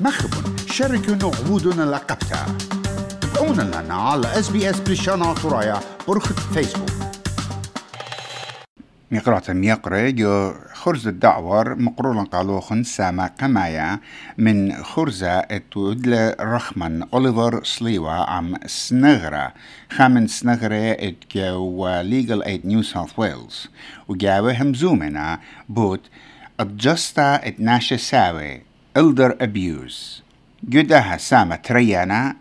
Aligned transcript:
مخب 0.00 0.30
شاركوا 0.70 1.30
وعودنا 1.48 1.82
لقبتها. 1.82 2.46
تابعونا 3.20 3.62
لنا 3.62 3.94
على 3.94 4.38
اس 4.38 4.48
بي 4.48 4.70
اس 4.70 4.80
بريشانا 4.80 5.34
ترايا 5.34 5.80
برخة 6.08 6.34
فيسبوك. 6.34 6.90
مقرات 9.10 9.50
ميقرة 9.50 10.10
جو 10.10 10.54
خرز 10.74 11.08
الدعور 11.08 11.74
مقرولا 11.74 12.22
قالوخن 12.22 12.82
ساما 12.82 13.26
قمايا 13.40 14.00
من 14.38 14.82
خرزة 14.82 15.28
اتودل 15.28 16.34
رخمن 16.40 17.02
أوليفر 17.02 17.64
سليوا 17.64 18.10
عم 18.10 18.56
سنغرة. 18.66 19.52
خامن 19.90 20.26
سنغرة 20.26 20.92
اتجو 20.92 21.88
ليجل 21.88 22.42
ايد 22.42 22.66
نيو 22.66 22.82
ساوث 22.82 23.18
ويلز 23.18 23.68
وجاوه 24.08 24.62
همزومنا 24.62 25.40
بوت 25.68 26.00
اتجستا 26.60 27.34
اتناشا 27.48 27.96
ساوي 27.96 28.62
elder 28.96 29.36
abuse. 29.40 30.22
جدها 30.68 31.16
سامة 31.16 31.56
تريانا 31.56 32.36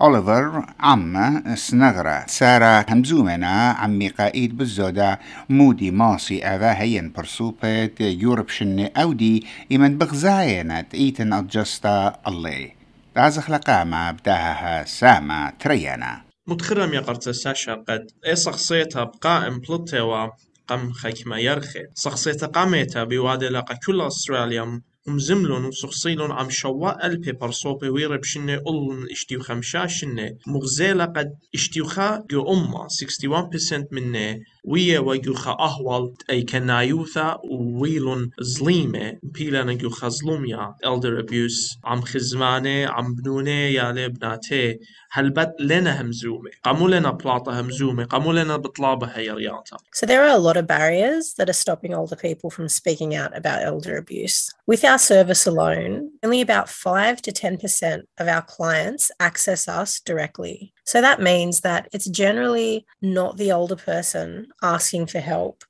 أوليفر 0.00 0.66
عم 0.80 1.42
سنغرة 1.54 2.24
سارة 2.26 2.86
همزومنا 2.88 3.70
عمي 3.70 4.08
قائد 4.08 4.56
بالزودة 4.56 5.18
مودي 5.48 5.90
ماسي 5.90 6.44
أفا 6.44 6.80
هين 6.80 7.12
برسوبة 7.12 7.90
يورب 8.00 8.48
شني 8.48 8.86
أودي 8.86 9.46
إمن 9.72 9.98
بغزاينة 9.98 10.84
إيتن 10.94 11.32
أجستا 11.32 12.20
الله 12.26 12.70
تازخ 13.14 13.50
لقامة 13.50 14.10
بداها 14.10 14.84
سامة 14.84 15.50
تريانا 15.50 16.22
متخرم 16.46 16.94
يقرت 16.94 17.28
ساشا 17.28 17.74
قد 17.74 18.06
إي 18.26 18.36
شخصيتها 18.36 19.04
بقائم 19.04 19.58
بلطيوا 19.58 20.28
قم 20.68 20.92
خيكما 20.92 21.38
يرخي. 21.38 21.80
شخصيتها 21.96 22.46
قاميتا 22.46 23.04
بوادي 23.04 23.48
لقى 23.48 23.78
كل 23.86 24.00
أستراليا 24.00 24.80
ومزملون 25.08 25.64
وسخصيلون 25.64 26.32
عم 26.32 26.50
شواء 26.50 27.06
البي 27.06 27.32
برصوبي 27.32 27.88
ويرب 27.88 28.24
شنة 28.24 28.62
أولن 28.66 29.06
اشتيو 29.10 29.40
خمشا 29.40 29.86
شنة. 29.86 30.36
مغزيلة 30.46 31.04
قد 31.04 31.30
اشتيوخا 31.54 32.24
جو 32.30 32.52
أمة 32.52 32.88
61% 32.88 33.86
منة. 33.92 34.40
ويا 34.64 34.98
وجوخا 34.98 35.56
أهوال 35.60 36.14
أي 36.30 36.42
كنايوثا 36.42 37.38
ويلون 37.80 38.30
زليمة. 38.40 39.18
بيلا 39.22 39.64
نجوخا 39.64 40.08
زلوميا. 40.08 40.74
Elder 40.84 41.22
abuse. 41.22 41.78
عم 41.84 42.00
خزمانة 42.00 42.86
عم 42.86 43.14
بنونة 43.14 43.50
يا 43.50 43.92
لبناتي 43.92 44.78
هلبت 45.11 45.55
لنا 45.59 46.01
همزومة 46.01 46.51
قاموا 46.63 46.89
لنا 46.89 47.11
بلاطة 47.11 47.59
همزومة 47.59 48.05
قاموا 48.05 48.33
لنا 48.33 48.57
بطلابة 48.57 49.07
هي 49.07 49.31
رياضة 49.31 49.77
So 49.93 50.05
there 50.05 50.23
are 50.23 50.35
a 50.35 50.37
lot 50.37 50.57
of 50.57 50.67
barriers 50.67 51.33
that 51.37 51.49
are 51.49 51.59
stopping 51.65 51.93
older 51.93 52.15
people 52.15 52.49
from 52.49 52.67
speaking 52.69 53.15
out 53.15 53.35
about 53.37 53.63
elder 53.63 53.97
abuse. 53.97 54.53
With 54.67 54.83
our 54.83 54.97
service 54.97 55.45
alone, 55.45 56.11
only 56.23 56.41
about 56.41 56.69
5 56.69 57.21
to 57.23 57.31
10% 57.31 58.03
of 58.17 58.27
our 58.27 58.41
clients 58.41 59.11
access 59.19 59.67
us 59.67 59.99
directly. 59.99 60.73
So 60.85 61.01
that 61.01 61.21
means 61.21 61.61
that 61.61 61.87
it's 61.93 62.09
generally 62.09 62.85
not 63.01 63.37
the 63.37 63.51
older 63.51 63.75
person 63.75 64.47
asking 64.61 65.07
for 65.07 65.19
help. 65.19 65.63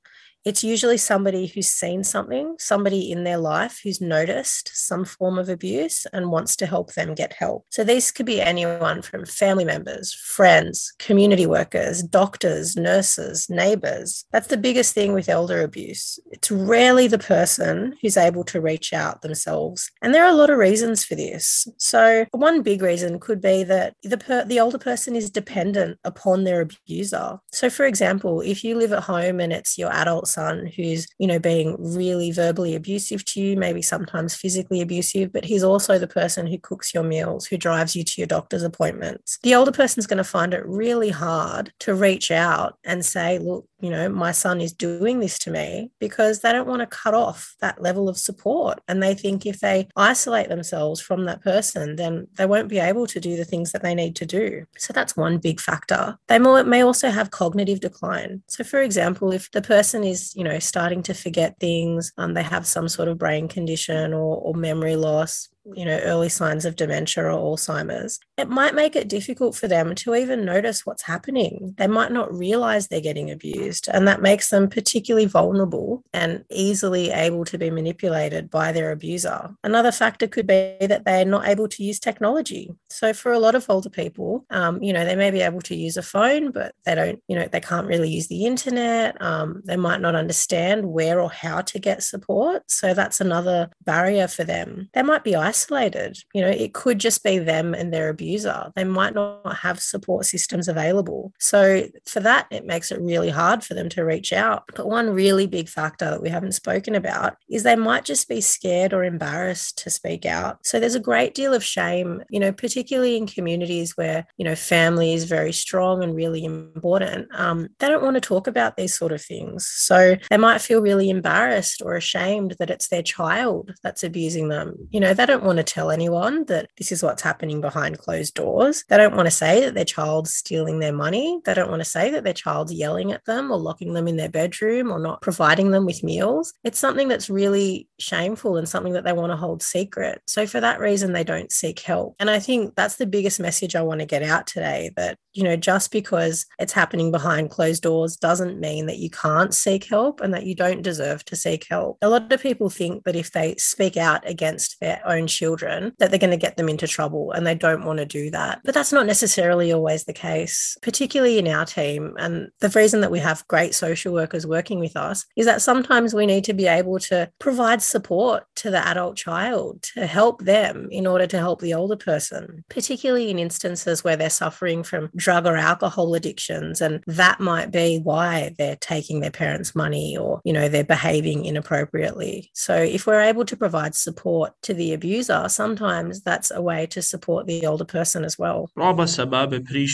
It's 0.45 0.63
usually 0.63 0.97
somebody 0.97 1.47
who's 1.47 1.67
seen 1.67 2.03
something, 2.03 2.55
somebody 2.59 3.11
in 3.11 3.23
their 3.23 3.37
life 3.37 3.81
who's 3.83 3.99
noticed 3.99 4.71
some 4.73 5.03
form 5.03 5.37
of 5.37 5.49
abuse 5.49 6.05
and 6.13 6.31
wants 6.31 6.55
to 6.57 6.65
help 6.65 6.93
them 6.93 7.13
get 7.13 7.33
help. 7.33 7.65
So 7.69 7.83
these 7.83 8.11
could 8.11 8.25
be 8.25 8.41
anyone 8.41 9.01
from 9.01 9.25
family 9.25 9.65
members, 9.65 10.13
friends, 10.13 10.93
community 10.97 11.45
workers, 11.45 12.01
doctors, 12.01 12.77
nurses, 12.77 13.49
neighbors. 13.49 14.25
That's 14.31 14.47
the 14.47 14.57
biggest 14.57 14.93
thing 14.93 15.13
with 15.13 15.29
elder 15.29 15.61
abuse. 15.61 16.19
It's 16.31 16.49
rarely 16.49 17.07
the 17.07 17.19
person 17.19 17.95
who's 18.01 18.17
able 18.17 18.45
to 18.45 18.61
reach 18.61 18.93
out 18.93 19.21
themselves. 19.21 19.91
And 20.01 20.13
there 20.13 20.23
are 20.23 20.31
a 20.31 20.35
lot 20.37 20.49
of 20.49 20.57
reasons 20.57 21.03
for 21.03 21.15
this. 21.15 21.67
So 21.77 22.25
one 22.31 22.61
big 22.61 22.81
reason 22.81 23.19
could 23.19 23.41
be 23.41 23.63
that 23.63 23.93
the 24.03 24.17
per- 24.17 24.45
the 24.45 24.59
older 24.59 24.77
person 24.77 25.15
is 25.15 25.29
dependent 25.29 25.99
upon 26.03 26.43
their 26.43 26.61
abuser. 26.61 27.39
So 27.51 27.69
for 27.69 27.85
example, 27.85 28.41
if 28.41 28.63
you 28.63 28.77
live 28.77 28.93
at 28.93 29.03
home 29.03 29.39
and 29.39 29.51
it's 29.51 29.77
your 29.77 29.91
adult 29.91 30.28
son 30.29 30.71
who's, 30.75 31.07
you 31.17 31.27
know, 31.27 31.39
being 31.39 31.75
really 31.79 32.31
verbally 32.31 32.75
abusive 32.75 33.25
to 33.25 33.41
you, 33.41 33.57
maybe 33.57 33.81
sometimes 33.81 34.35
physically 34.35 34.81
abusive, 34.81 35.31
but 35.33 35.45
he's 35.45 35.63
also 35.63 35.97
the 35.97 36.07
person 36.07 36.47
who 36.47 36.57
cooks 36.57 36.93
your 36.93 37.03
meals, 37.03 37.45
who 37.45 37.57
drives 37.57 37.95
you 37.95 38.03
to 38.03 38.13
your 38.17 38.27
doctor's 38.27 38.63
appointments. 38.63 39.39
The 39.43 39.55
older 39.55 39.71
person's 39.71 40.07
going 40.07 40.17
to 40.17 40.23
find 40.23 40.53
it 40.53 40.65
really 40.65 41.09
hard 41.09 41.73
to 41.79 41.93
reach 41.93 42.31
out 42.31 42.77
and 42.83 43.05
say, 43.05 43.39
look, 43.39 43.65
you 43.81 43.89
know, 43.89 44.09
my 44.09 44.31
son 44.31 44.59
is 44.59 44.73
doing 44.73 45.19
this 45.19 45.39
to 45.39 45.51
me 45.51 45.91
because 45.99 46.41
they 46.41 46.51
don't 46.51 46.67
want 46.67 46.81
to 46.81 46.85
cut 46.85 47.13
off 47.13 47.55
that 47.61 47.81
level 47.81 48.09
of 48.09 48.17
support. 48.17 48.81
And 48.87 49.01
they 49.01 49.13
think 49.13 49.45
if 49.45 49.59
they 49.59 49.87
isolate 49.95 50.49
themselves 50.49 50.99
from 50.99 51.25
that 51.25 51.41
person, 51.41 51.95
then 51.95 52.27
they 52.37 52.45
won't 52.45 52.67
be 52.67 52.79
able 52.79 53.07
to 53.07 53.19
do 53.19 53.37
the 53.37 53.45
things 53.45 53.71
that 53.71 53.81
they 53.81 53.95
need 53.95 54.15
to 54.17 54.25
do. 54.25 54.65
So 54.77 54.91
that's 54.91 55.15
one 55.15 55.37
big 55.37 55.61
factor. 55.61 56.17
They 56.27 56.39
may 56.39 56.83
also 56.83 57.09
have 57.09 57.31
cognitive 57.31 57.79
decline. 57.79 58.43
So, 58.47 58.63
for 58.63 58.81
example, 58.81 59.31
if 59.31 59.49
the 59.51 59.61
person 59.61 60.03
is, 60.03 60.18
you 60.35 60.43
know, 60.43 60.59
starting 60.59 61.03
to 61.03 61.13
forget 61.13 61.59
things, 61.59 62.11
um, 62.17 62.33
they 62.33 62.43
have 62.43 62.65
some 62.65 62.87
sort 62.87 63.07
of 63.07 63.17
brain 63.17 63.47
condition 63.47 64.13
or, 64.13 64.37
or 64.37 64.53
memory 64.53 64.95
loss, 64.95 65.49
you 65.65 65.85
know, 65.85 65.99
early 65.99 66.29
signs 66.29 66.65
of 66.65 66.75
dementia 66.75 67.23
or 67.25 67.57
Alzheimer's, 67.57 68.19
it 68.37 68.49
might 68.49 68.75
make 68.75 68.95
it 68.95 69.09
difficult 69.09 69.55
for 69.55 69.67
them 69.67 69.95
to 69.95 70.15
even 70.15 70.45
notice 70.45 70.85
what's 70.85 71.03
happening. 71.03 71.75
They 71.77 71.87
might 71.87 72.11
not 72.11 72.33
realize 72.33 72.87
they're 72.87 73.01
getting 73.01 73.31
abused, 73.31 73.87
and 73.91 74.07
that 74.07 74.21
makes 74.21 74.49
them 74.49 74.69
particularly 74.69 75.25
vulnerable 75.25 76.03
and 76.13 76.43
easily 76.49 77.11
able 77.11 77.45
to 77.45 77.57
be 77.57 77.69
manipulated 77.69 78.49
by 78.49 78.71
their 78.71 78.91
abuser. 78.91 79.49
Another 79.63 79.91
factor 79.91 80.27
could 80.27 80.47
be 80.47 80.75
that 80.81 81.03
they're 81.05 81.25
not 81.25 81.47
able 81.47 81.67
to 81.67 81.83
use 81.83 81.99
technology. 81.99 82.71
So, 82.89 83.13
for 83.13 83.31
a 83.31 83.39
lot 83.39 83.55
of 83.55 83.69
older 83.69 83.89
people, 83.89 84.45
um, 84.49 84.81
you 84.81 84.93
know, 84.93 85.05
they 85.05 85.15
may 85.15 85.31
be 85.31 85.41
able 85.41 85.61
to 85.61 85.75
use 85.75 85.97
a 85.97 86.03
phone, 86.03 86.51
but 86.51 86.73
they 86.85 86.95
don't, 86.95 87.21
you 87.27 87.35
know, 87.35 87.47
they 87.47 87.59
can't 87.59 87.87
really 87.87 88.09
use 88.09 88.27
the 88.27 88.45
internet. 88.45 89.21
Um, 89.21 89.61
they 89.65 89.77
might 89.77 90.01
not 90.01 90.15
understand 90.15 90.85
where 90.85 91.19
or 91.19 91.29
how 91.29 91.61
to 91.61 91.79
get 91.79 92.03
support. 92.03 92.63
So, 92.67 92.93
that's 92.93 93.21
another 93.21 93.69
barrier 93.83 94.27
for 94.27 94.43
them. 94.43 94.89
They 94.93 95.03
might 95.03 95.23
be 95.23 95.35
isolated. 95.49 96.17
You 96.33 96.41
know, 96.41 96.49
it 96.49 96.73
could 96.73 96.99
just 96.99 97.23
be 97.23 97.39
them 97.39 97.73
and 97.73 97.91
their 97.91 98.09
abuser. 98.09 98.71
They 98.75 98.83
might 98.83 99.15
not 99.15 99.57
have 99.57 99.79
support 99.79 100.25
systems 100.25 100.67
available. 100.67 101.33
So, 101.39 101.83
for 102.05 102.19
that, 102.19 102.47
it 102.51 102.65
makes 102.65 102.91
it 102.91 103.01
really 103.01 103.29
hard 103.29 103.63
for 103.63 103.73
them 103.73 103.89
to 103.89 104.05
reach 104.05 104.31
out. 104.31 104.63
But 104.75 104.87
one 104.87 105.09
really 105.09 105.47
big 105.47 105.67
factor 105.67 106.09
that 106.09 106.21
we 106.21 106.29
haven't 106.29 106.61
spoken 106.63 106.93
about 106.95 107.37
is 107.49 107.63
they 107.63 107.75
might 107.75 108.05
just 108.05 108.29
be 108.29 108.41
scared 108.41 108.93
or 108.93 109.03
embarrassed 109.03 109.77
to 109.79 109.89
speak 109.89 110.25
out. 110.25 110.65
So, 110.65 110.79
there's 110.79 110.95
a 110.95 111.09
great 111.11 111.33
deal 111.33 111.53
of 111.53 111.63
shame, 111.63 112.21
you 112.29 112.39
know, 112.39 112.51
particularly 112.51 113.17
in 113.17 113.25
communities 113.27 113.97
where, 113.97 114.27
you 114.37 114.45
know, 114.45 114.55
family 114.55 115.13
is 115.13 115.23
very 115.25 115.53
strong 115.53 116.03
and 116.03 116.15
really 116.15 116.45
important. 116.45 117.27
Um, 117.33 117.69
they 117.79 117.87
don't 117.87 118.03
want 118.03 118.15
to 118.15 118.21
talk 118.21 118.45
about 118.47 118.77
these 118.77 118.93
sort 118.93 119.11
of 119.11 119.21
things. 119.21 119.65
So, 119.65 120.15
they 120.29 120.37
might 120.37 120.61
feel 120.61 120.81
really 120.81 121.09
embarrassed 121.09 121.81
or 121.83 121.95
ashamed 121.95 122.55
that 122.59 122.69
it's 122.69 122.89
their 122.89 123.03
child 123.03 123.73
that's 123.83 124.03
abusing 124.03 124.49
them. 124.49 124.75
You 124.91 124.99
know, 124.99 125.13
they 125.13 125.25
don't 125.25 125.38
want 125.43 125.57
to 125.57 125.63
tell 125.63 125.91
anyone 125.91 126.45
that 126.45 126.69
this 126.77 126.91
is 126.91 127.03
what's 127.03 127.21
happening 127.21 127.61
behind 127.61 127.97
closed 127.97 128.33
doors. 128.33 128.83
They 128.89 128.97
don't 128.97 129.15
want 129.15 129.27
to 129.27 129.31
say 129.31 129.61
that 129.61 129.73
their 129.73 129.85
child's 129.85 130.33
stealing 130.33 130.79
their 130.79 130.93
money. 130.93 131.39
They 131.45 131.53
don't 131.53 131.69
want 131.69 131.81
to 131.81 131.89
say 131.89 132.11
that 132.11 132.23
their 132.23 132.33
child's 132.33 132.73
yelling 132.73 133.11
at 133.11 133.25
them 133.25 133.51
or 133.51 133.57
locking 133.57 133.93
them 133.93 134.07
in 134.07 134.17
their 134.17 134.29
bedroom 134.29 134.91
or 134.91 134.99
not 134.99 135.21
providing 135.21 135.71
them 135.71 135.85
with 135.85 136.03
meals. 136.03 136.53
It's 136.63 136.79
something 136.79 137.07
that's 137.07 137.29
really 137.29 137.87
shameful 137.99 138.57
and 138.57 138.67
something 138.67 138.93
that 138.93 139.03
they 139.03 139.13
want 139.13 139.31
to 139.31 139.37
hold 139.37 139.61
secret. 139.61 140.21
So, 140.27 140.45
for 140.45 140.59
that 140.59 140.79
reason, 140.79 141.13
they 141.13 141.23
don't 141.23 141.51
seek 141.51 141.79
help. 141.79 142.15
And 142.19 142.29
I 142.29 142.39
think 142.39 142.75
that's 142.75 142.95
the 142.95 143.05
biggest 143.05 143.39
message 143.39 143.75
I 143.75 143.81
want 143.81 143.99
to 143.99 144.05
get 144.05 144.23
out 144.23 144.47
today 144.47 144.91
that, 144.95 145.17
you 145.33 145.43
know, 145.43 145.55
just 145.55 145.91
because 145.91 146.45
it's 146.59 146.73
happening 146.73 147.11
behind 147.11 147.49
closed 147.49 147.83
doors 147.83 148.15
doesn't 148.17 148.59
mean 148.59 148.87
that 148.87 148.97
you 148.97 149.09
can't 149.09 149.53
seek 149.53 149.85
help 149.85 150.21
and 150.21 150.33
that 150.33 150.45
you 150.45 150.55
don't 150.55 150.81
deserve 150.81 151.23
to 151.25 151.35
seek 151.35 151.67
help. 151.69 151.97
A 152.01 152.09
lot 152.09 152.31
of 152.31 152.41
people 152.41 152.69
think 152.69 153.03
that 153.03 153.15
if 153.15 153.31
they 153.31 153.55
speak 153.55 153.97
out 153.97 154.27
against 154.27 154.79
their 154.79 155.01
own 155.05 155.27
children, 155.29 155.93
that 155.99 156.09
they're 156.09 156.19
going 156.19 156.31
to 156.31 156.37
get 156.37 156.57
them 156.57 156.69
into 156.69 156.87
trouble 156.87 157.31
and 157.31 157.45
they 157.45 157.55
don't 157.55 157.85
want 157.85 157.99
to 157.99 158.05
do 158.05 158.29
that. 158.31 158.61
But 158.63 158.73
that's 158.73 158.93
not 158.93 159.05
necessarily 159.05 159.71
always 159.71 160.03
the 160.03 160.13
case, 160.13 160.77
particularly 160.81 161.39
in 161.39 161.47
our 161.47 161.65
team. 161.65 162.15
And 162.17 162.49
the 162.59 162.69
reason 162.69 163.01
that 163.01 163.11
we 163.11 163.19
have 163.19 163.47
great 163.47 163.73
social 163.73 164.13
workers 164.13 164.45
working 164.45 164.79
with 164.79 164.95
us 164.95 165.25
is 165.35 165.45
that 165.45 165.61
sometimes 165.61 166.13
we 166.13 166.25
need 166.25 166.43
to 166.45 166.53
be 166.53 166.67
able 166.67 166.99
to 166.99 167.31
provide 167.39 167.81
support 167.81 168.43
to 168.55 168.71
the 168.71 168.85
adult 168.87 169.15
child 169.15 169.81
to 169.93 170.05
help 170.05 170.43
them 170.43 170.87
in 170.91 171.07
order 171.07 171.27
to 171.27 171.37
help 171.37 171.61
the 171.61 171.73
older 171.73 171.95
person, 171.95 172.63
particularly 172.69 173.29
in 173.29 173.39
instances 173.39 174.03
where 174.03 174.15
they're 174.15 174.29
suffering 174.29 174.83
from 174.83 175.09
drug 175.15 175.45
or 175.45 175.55
alcohol 175.55 176.13
addictions. 176.15 176.81
And 176.81 177.03
that 177.07 177.39
might 177.39 177.71
be 177.71 177.99
why 177.99 178.55
they're 178.57 178.75
taking 178.77 179.19
their 179.19 179.31
parents' 179.31 179.75
money 179.75 180.17
or, 180.17 180.41
you 180.43 180.53
know, 180.53 180.69
they're 180.69 180.83
behaving 180.83 181.45
inappropriately. 181.45 182.49
So 182.53 182.75
if 182.75 183.05
we're 183.05 183.21
able 183.21 183.45
to 183.45 183.57
provide 183.57 183.95
support 183.95 184.53
to 184.63 184.73
the 184.73 184.93
abuser, 184.93 185.18
user, 185.19 185.41
sometimes 185.61 186.13
that's 186.29 186.49
a 186.59 186.61
way 186.69 186.81
to 186.95 187.01
support 187.01 187.41
the 187.51 187.65
older 187.69 187.85
person 187.97 188.23
as 188.29 188.35
well. 188.39 188.69
رابع 188.77 189.05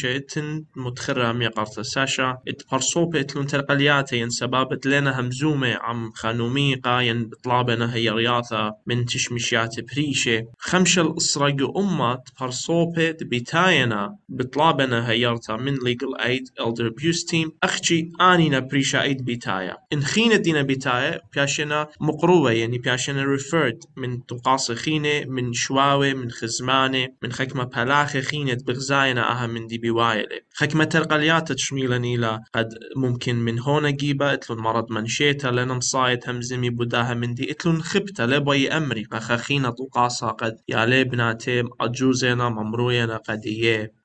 اتن 0.05 0.63
متخرة 0.75 1.31
ميقارت 1.31 1.79
ساشا. 1.79 2.37
إت 2.47 2.61
برصوبة 2.71 3.19
اتلون 3.19 3.47
ترقلياتي 3.47 4.17
ين 4.17 4.29
سبابت 4.29 4.85
لنا 4.85 5.19
همزومة 5.19 5.73
عم 5.73 6.11
خانوميقا 6.11 7.01
ين 7.01 7.25
بطلابنا 7.25 7.95
هي 7.95 8.09
رياثة 8.09 8.75
من 8.87 9.05
تشمشيات 9.05 9.75
بريشة 9.79 10.45
خمشة 10.57 11.01
الأسرق 11.01 11.77
أمة 11.77 12.19
برصوبة 12.41 13.11
بتاينا 13.21 14.15
بطلابنا 14.29 15.09
هيرتا 15.09 15.55
من 15.55 15.75
legal 15.75 16.15
aid 16.19 16.65
elder 16.65 16.87
abuse 16.89 17.23
team. 17.31 17.51
أخشي 17.63 18.11
آنينا 18.21 18.59
بريشة 18.59 19.01
ايد 19.01 19.25
بتايا 19.25 19.77
إن 19.93 20.03
خينة 20.03 20.35
دينا 20.35 20.61
بتايا 20.61 21.21
بياشنا 21.33 21.87
مقروة 22.01 22.51
يعني 22.51 22.77
بياشنا 22.77 23.37
referred 23.37 23.87
من 23.97 24.25
تقاص 24.25 24.71
خينة 24.71 25.14
من 25.25 25.53
شواوي 25.53 26.13
من 26.13 26.31
خزماني 26.31 27.15
من 27.23 27.31
خكمه 27.31 27.65
پەلاخێ 27.75 28.21
خینێت 28.29 28.61
بغزایەنە 28.67 29.23
أها 29.31 29.47
من 29.47 29.67
دي 29.67 29.79
وایلێ 29.97 30.39
خكمه 30.59 30.85
ترقليات 30.85 31.51
تشميلني 31.51 32.17
لا 32.17 32.43
قد 32.55 32.69
ممكن 32.95 33.35
من 33.35 33.59
هون 33.59 33.85
أجيبه 33.85 34.33
اتلون 34.33 34.59
مرض 34.59 34.91
منشيتا 34.91 35.47
لنم 35.47 35.79
صايت 35.79 36.29
همزمي 36.29 36.69
بداها 36.69 37.13
من 37.13 37.33
دي 37.33 37.51
اتلو 37.51 37.71
نخبتا 37.71 38.23
لبي 38.23 38.67
أمري 38.69 39.03
فخخينة 39.11 39.69
طقاسة 39.69 40.27
قد 40.27 40.55
يا 40.69 40.85
لي 40.85 41.03
بناتي 41.03 41.63
أجوزينا 41.81 42.49
ممروينا 42.49 43.17
قد 43.17 43.45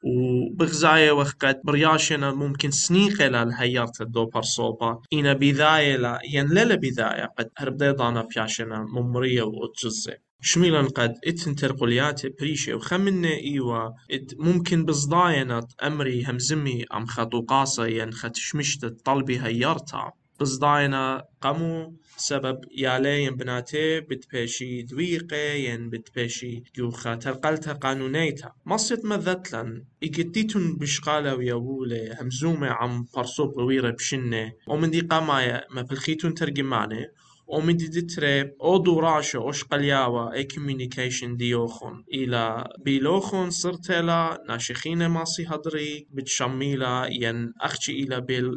وبغزاية 0.05 1.11
وقت 1.11 1.61
برياشنا 1.65 2.33
ممكن 2.33 2.71
سنيقة 2.71 3.29
لهيارة 3.29 3.93
الدوبر 4.01 4.43
صوبا 4.43 5.03
إنا 5.13 5.33
بذاية 5.33 5.97
لا 5.97 6.19
ينلل 6.35 6.77
بذاية 6.77 7.33
قد 7.39 7.51
هربدي 7.59 7.91
ضانا 7.91 8.23
بياشنا 8.23 8.87
ممرية 8.93 9.43
وتجزي 9.43 10.17
شميلا 10.43 10.83
قد 10.83 11.15
اتن 11.27 11.55
ترقليات 11.55 12.41
بريشة 12.41 12.75
وخمنا 12.75 13.29
إيوا 13.29 13.91
ات 14.11 14.33
ممكن 14.39 14.85
بصداينة 14.85 15.67
أمري 15.83 16.25
همزمي 16.25 16.85
أم 16.95 17.07
خطو 17.07 17.41
قاصة 17.41 17.87
ين 17.87 18.13
ختشمشت 18.13 18.85
الطلبي 18.85 19.41
هيرتا 19.41 20.13
بصداينة 20.41 21.23
قمو 21.41 21.97
سبب 22.17 22.59
يالي 22.77 23.25
ين 23.25 23.37
بناتي 23.37 24.01
بتبيشي 24.01 24.83
دويقة 24.83 25.37
ين 25.37 25.91
بتبيشي 25.91 26.63
يوخا 26.79 27.15
ترقلتا 27.15 27.73
قانونيتا. 27.73 28.53
مصيت 28.67 29.05
مذتلن 29.05 29.85
إيجتيتون 30.03 30.77
بشقالة 30.77 31.35
ويابولة 31.35 32.17
همزومة 32.21 32.69
عم 32.69 33.07
برصوب 33.17 33.57
ويرة 33.57 33.91
بشنة. 33.91 34.53
ومن 34.69 34.91
دي 34.91 35.01
قامايا 35.01 35.65
ما 35.71 35.83
بلخيتون 35.83 36.35
ترجمانة 36.35 37.07
ومدي 37.53 37.89
دي 37.89 38.03
تري 38.03 38.53
أو 38.63 38.79
دو 38.79 39.01
راشو 39.01 39.41
اوش 39.43 39.65
قلياوا 39.65 40.33
اي 40.33 40.45
كوميونيكيشن 40.45 41.37
ديوخون 41.37 42.05
إلى 42.15 42.69
بيلوخون 42.85 43.51
سرتلا 43.51 44.45
ناشخين 44.49 45.07
ماسي 45.07 45.47
هدري 45.49 46.07
بتشميلا 46.11 47.07
ين 47.11 47.53
اخشي 47.61 47.93
إلى 47.93 48.21
بيل 48.21 48.51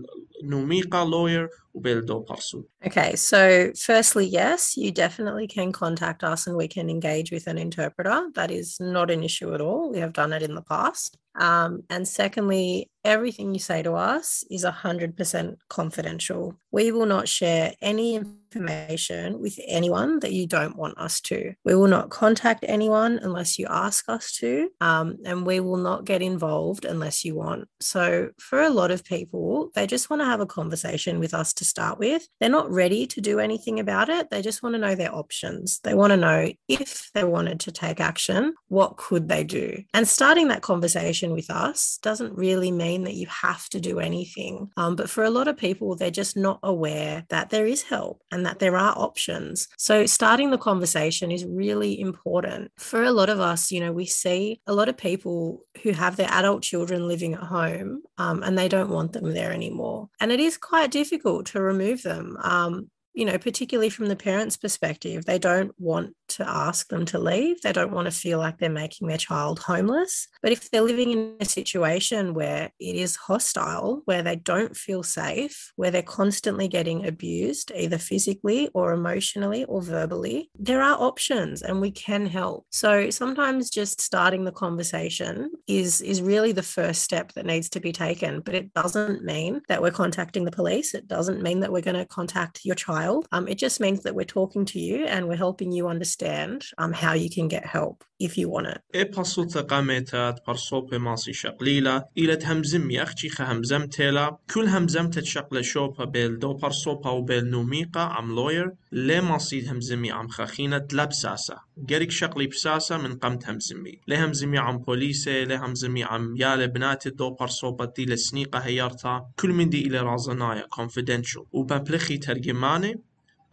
نوميقا 0.43 1.05
لوير 1.05 1.49
build 1.81 2.09
or 2.09 2.23
pursue. 2.23 2.67
Okay, 2.85 3.15
so 3.15 3.71
firstly, 3.73 4.25
yes, 4.25 4.77
you 4.77 4.91
definitely 4.91 5.47
can 5.47 5.71
contact 5.71 6.23
us 6.23 6.47
and 6.47 6.55
we 6.55 6.67
can 6.67 6.89
engage 6.89 7.31
with 7.31 7.47
an 7.47 7.57
interpreter. 7.57 8.29
That 8.35 8.51
is 8.51 8.77
not 8.79 9.09
an 9.09 9.23
issue 9.23 9.53
at 9.53 9.61
all. 9.61 9.91
We 9.91 9.99
have 9.99 10.13
done 10.13 10.33
it 10.33 10.43
in 10.43 10.55
the 10.55 10.61
past. 10.61 11.17
Um, 11.35 11.83
and 11.89 12.07
secondly, 12.07 12.89
everything 13.03 13.53
you 13.53 13.59
say 13.59 13.81
to 13.83 13.93
us 13.93 14.43
is 14.49 14.63
100% 14.63 15.55
confidential. 15.67 16.55
We 16.71 16.91
will 16.91 17.05
not 17.05 17.27
share 17.27 17.73
any 17.81 18.15
information 18.15 19.39
with 19.39 19.59
anyone 19.67 20.19
that 20.19 20.31
you 20.31 20.45
don't 20.47 20.75
want 20.75 20.97
us 20.97 21.19
to. 21.21 21.53
We 21.65 21.75
will 21.75 21.87
not 21.87 22.09
contact 22.09 22.63
anyone 22.67 23.19
unless 23.21 23.57
you 23.57 23.67
ask 23.69 24.07
us 24.07 24.31
to, 24.37 24.69
um, 24.79 25.17
and 25.25 25.45
we 25.45 25.59
will 25.59 25.77
not 25.77 26.05
get 26.05 26.21
involved 26.21 26.85
unless 26.85 27.25
you 27.25 27.35
want. 27.35 27.67
So, 27.79 28.29
for 28.39 28.61
a 28.61 28.69
lot 28.69 28.91
of 28.91 29.03
people, 29.03 29.69
they 29.73 29.87
just 29.87 30.09
want 30.09 30.21
to 30.21 30.25
have 30.25 30.39
a 30.39 30.45
conversation 30.45 31.19
with 31.19 31.33
us 31.33 31.53
to 31.55 31.62
start 31.63 31.99
with. 31.99 32.27
They're 32.39 32.49
not 32.49 32.71
ready 32.71 33.07
to 33.07 33.21
do 33.21 33.39
anything 33.39 33.79
about 33.79 34.09
it. 34.09 34.29
They 34.29 34.41
just 34.41 34.63
want 34.63 34.75
to 34.75 34.79
know 34.79 34.95
their 34.95 35.13
options. 35.13 35.79
They 35.83 35.93
want 35.93 36.11
to 36.11 36.17
know 36.17 36.51
if 36.67 37.11
they 37.13 37.23
wanted 37.23 37.59
to 37.61 37.71
take 37.71 37.99
action, 37.99 38.53
what 38.67 38.97
could 38.97 39.27
they 39.29 39.43
do? 39.43 39.83
And 39.93 40.07
starting 40.07 40.47
that 40.49 40.61
conversation 40.61 41.31
with 41.31 41.49
us 41.49 41.99
doesn't 42.01 42.37
really 42.37 42.71
mean 42.71 43.03
that 43.03 43.15
you 43.15 43.27
have 43.27 43.67
to 43.69 43.79
do 43.79 43.99
anything. 43.99 44.69
Um, 44.77 44.95
but 44.95 45.09
for 45.09 45.23
a 45.23 45.29
lot 45.29 45.47
of 45.47 45.57
people, 45.57 45.95
they're 45.95 46.11
just 46.11 46.35
not 46.35 46.59
aware 46.63 47.25
that 47.29 47.49
there 47.49 47.65
is 47.65 47.83
help 47.83 48.21
and 48.31 48.45
that 48.45 48.59
there 48.59 48.77
are 48.77 48.97
options. 48.97 49.67
So 49.77 50.05
starting 50.05 50.51
the 50.51 50.57
conversation 50.57 51.31
is 51.31 51.45
really 51.45 51.99
important. 51.99 52.71
For 52.77 53.03
a 53.03 53.11
lot 53.11 53.29
of 53.29 53.39
us, 53.39 53.71
you 53.71 53.79
know, 53.79 53.91
we 53.91 54.05
see 54.05 54.61
a 54.67 54.73
lot 54.73 54.89
of 54.89 54.97
people 54.97 55.61
who 55.81 55.91
have 55.91 56.15
their 56.15 56.29
adult 56.29 56.63
children 56.63 57.07
living 57.07 57.33
at 57.33 57.41
home 57.41 58.03
um, 58.17 58.43
and 58.43 58.57
they 58.57 58.67
don't 58.67 58.89
want 58.89 59.13
them 59.13 59.33
there 59.33 59.51
anymore. 59.51 60.09
And 60.19 60.31
it 60.31 60.39
is 60.39 60.57
quite 60.57 60.91
difficult 60.91 61.45
to 61.53 61.61
remove 61.63 62.03
them. 62.03 62.37
Um, 62.43 62.89
you 63.13 63.25
know, 63.25 63.37
particularly 63.37 63.89
from 63.89 64.07
the 64.07 64.15
parents' 64.15 64.57
perspective, 64.57 65.25
they 65.25 65.37
don't 65.37 65.73
want 65.79 66.15
to 66.29 66.49
ask 66.49 66.87
them 66.89 67.05
to 67.05 67.19
leave. 67.19 67.61
They 67.61 67.71
don't 67.71 67.91
want 67.91 68.05
to 68.05 68.11
feel 68.11 68.39
like 68.39 68.57
they're 68.57 68.69
making 68.69 69.07
their 69.07 69.17
child 69.17 69.59
homeless. 69.59 70.27
But 70.41 70.51
if 70.51 70.71
they're 70.71 70.81
living 70.81 71.11
in 71.11 71.35
a 71.39 71.45
situation 71.45 72.33
where 72.33 72.71
it 72.79 72.95
is 72.95 73.15
hostile, 73.15 74.01
where 74.05 74.23
they 74.23 74.35
don't 74.35 74.75
feel 74.75 75.03
safe, 75.03 75.71
where 75.75 75.91
they're 75.91 76.01
constantly 76.01 76.67
getting 76.67 77.05
abused, 77.05 77.71
either 77.75 77.99
physically 77.99 78.69
or 78.73 78.93
emotionally 78.93 79.63
or 79.65 79.81
verbally, 79.81 80.49
there 80.57 80.81
are 80.81 80.99
options 80.99 81.61
and 81.61 81.79
we 81.79 81.91
can 81.91 82.25
help. 82.25 82.65
So 82.71 83.11
sometimes 83.11 83.69
just 83.69 84.01
starting 84.01 84.43
the 84.43 84.51
conversation 84.51 85.51
is, 85.67 86.01
is 86.01 86.21
really 86.21 86.51
the 86.51 86.63
first 86.63 87.03
step 87.03 87.33
that 87.33 87.45
needs 87.45 87.69
to 87.69 87.79
be 87.79 87.91
taken. 87.91 88.39
But 88.39 88.55
it 88.55 88.73
doesn't 88.73 89.23
mean 89.23 89.61
that 89.67 89.81
we're 89.81 89.91
contacting 89.91 90.45
the 90.45 90.51
police. 90.51 90.95
It 90.95 91.07
doesn't 91.07 91.43
mean 91.43 91.59
that 91.59 91.71
we're 91.71 91.81
going 91.81 91.95
to 91.95 92.05
contact 92.05 92.61
your 92.65 92.75
child. 92.75 93.02
Um, 93.31 93.47
it 93.47 93.57
just 93.65 93.79
means 93.85 93.99
that 94.03 94.13
we're 94.17 94.33
talking 94.39 94.65
to 94.73 94.79
you 94.79 94.97
and 95.13 95.21
we're 95.27 95.43
helping 95.47 95.71
you 95.77 95.83
understand 95.95 96.57
um, 96.81 96.93
how 96.93 97.13
you 97.23 97.29
can 97.29 97.47
get 97.47 97.65
help 97.65 97.97
if 98.19 98.37
you 98.37 98.49
want 98.49 98.67
it. 98.67 98.81
اي 98.95 99.03
بصوت 99.03 99.57
قامتات 99.57 100.39
برصوب 100.47 100.95
ماسي 100.95 101.33
شقليلة 101.33 102.05
إلى 102.17 102.39
همزم 102.45 102.91
يختي 102.91 103.29
خهمزم 103.29 103.85
تيلا 103.85 104.37
كل 104.53 104.67
همزم 104.67 105.09
تتشقل 105.09 105.63
شوبا 105.63 106.05
بيل 106.05 106.39
دو 106.39 106.53
برصوبا 106.53 107.09
وبيل 107.09 107.49
نوميقا 107.49 108.01
عم 108.01 108.35
لوير 108.35 108.71
لي 108.91 109.21
ماسي 109.21 109.69
همزمي 109.69 110.11
عم 110.11 110.27
خخينة 110.27 110.87
لبساسة 110.93 111.55
جريك 111.77 112.11
شقلي 112.11 112.47
بساسة 112.47 112.97
من 112.97 113.13
قمت 113.15 113.49
همزمي 113.49 113.99
لي 114.07 114.17
همزمي 114.17 114.57
عم 114.57 114.77
بوليسة 114.77 115.43
لي 115.43 115.55
همزمي 115.55 116.03
عم 116.03 116.35
يال 116.37 116.67
بنات 116.67 117.07
دو 117.07 117.29
برصوبا 117.29 117.85
دي 117.85 118.05
لسنيقة 118.05 118.59
هيارتا 118.59 119.25
كل 119.39 119.49
من 119.49 119.69
دي 119.69 119.87
إلى 119.87 119.99
رازنايا 119.99 120.67
confidential. 120.79 121.43
وببلخي 121.51 122.17
ترجماني 122.17 122.92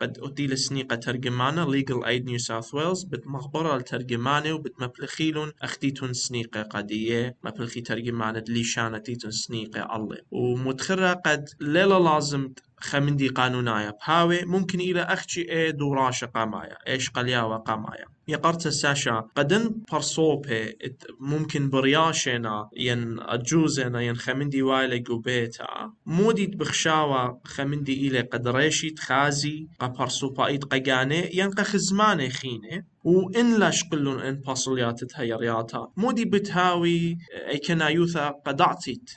قد 0.00 0.19
أدي 0.23 0.47
لسنيقة 0.47 0.97
ترجمانة 0.97 1.73
Legal 1.73 2.05
Aid 2.05 2.25
New 2.25 2.38
South 2.38 2.73
Wales 2.73 3.06
بتمخبرة 3.06 3.76
الترجمانة 3.76 4.52
وبتمبلخيلون 4.52 5.52
أختيتون 5.62 6.12
سنيقة 6.12 6.62
قدية 6.62 7.37
مبلخي 7.45 7.80
ترجمانة 7.80 8.45
ليشانة 8.49 8.99
تيتون 8.99 9.30
سنيقة 9.30 9.97
الله. 9.97 10.19
ومتخرة 10.30 11.12
قد 11.12 11.49
ليلة 11.61 11.99
لازم 11.99 12.52
خەمندی 12.80 13.30
بهاوي 14.00 14.44
ممكن 14.44 14.80
إلى 14.80 15.00
لە 15.00 15.06
ئەخچی 15.10 15.42
ئێ 15.52 16.26
قامايا 16.34 16.76
إيش 16.87 17.08
ئێش 17.08 17.12
قەلیاوە 17.16 17.58
يا 18.00 18.06
يقرت 18.28 18.68
ساشا 18.68 19.25
قدن 19.37 19.75
برصوبه 19.92 20.72
ممكن 21.20 21.70
برياشنا 21.70 22.70
ين 22.76 23.20
أجوزنا 23.20 24.00
ين 24.02 24.16
خمندي 24.16 24.62
وايلة 24.62 25.02
قبيتا 25.08 25.92
مودي 26.06 26.46
بخشاوة 26.46 27.40
خمندي 27.44 28.08
إلى 28.08 28.20
قدريشي 28.20 28.90
تخازي 28.90 29.68
قبرصوبا 29.80 30.46
إيد 30.46 30.64
قجاني 30.64 31.30
ين 31.34 31.50
قخزماني 31.50 32.30
خيني 32.30 32.87
و 33.04 33.30
إن 33.30 33.58
لا 33.58 33.70
شقلون 33.70 34.20
إن 34.20 34.34
باصلياتتها 34.34 35.37
رياتا 35.37 35.88
مودي 35.96 36.25
بتهاوي 36.25 37.18
أي 37.49 37.58
كنا 37.58 37.88
يوثا 37.88 38.28
قدعتيت 38.28 39.10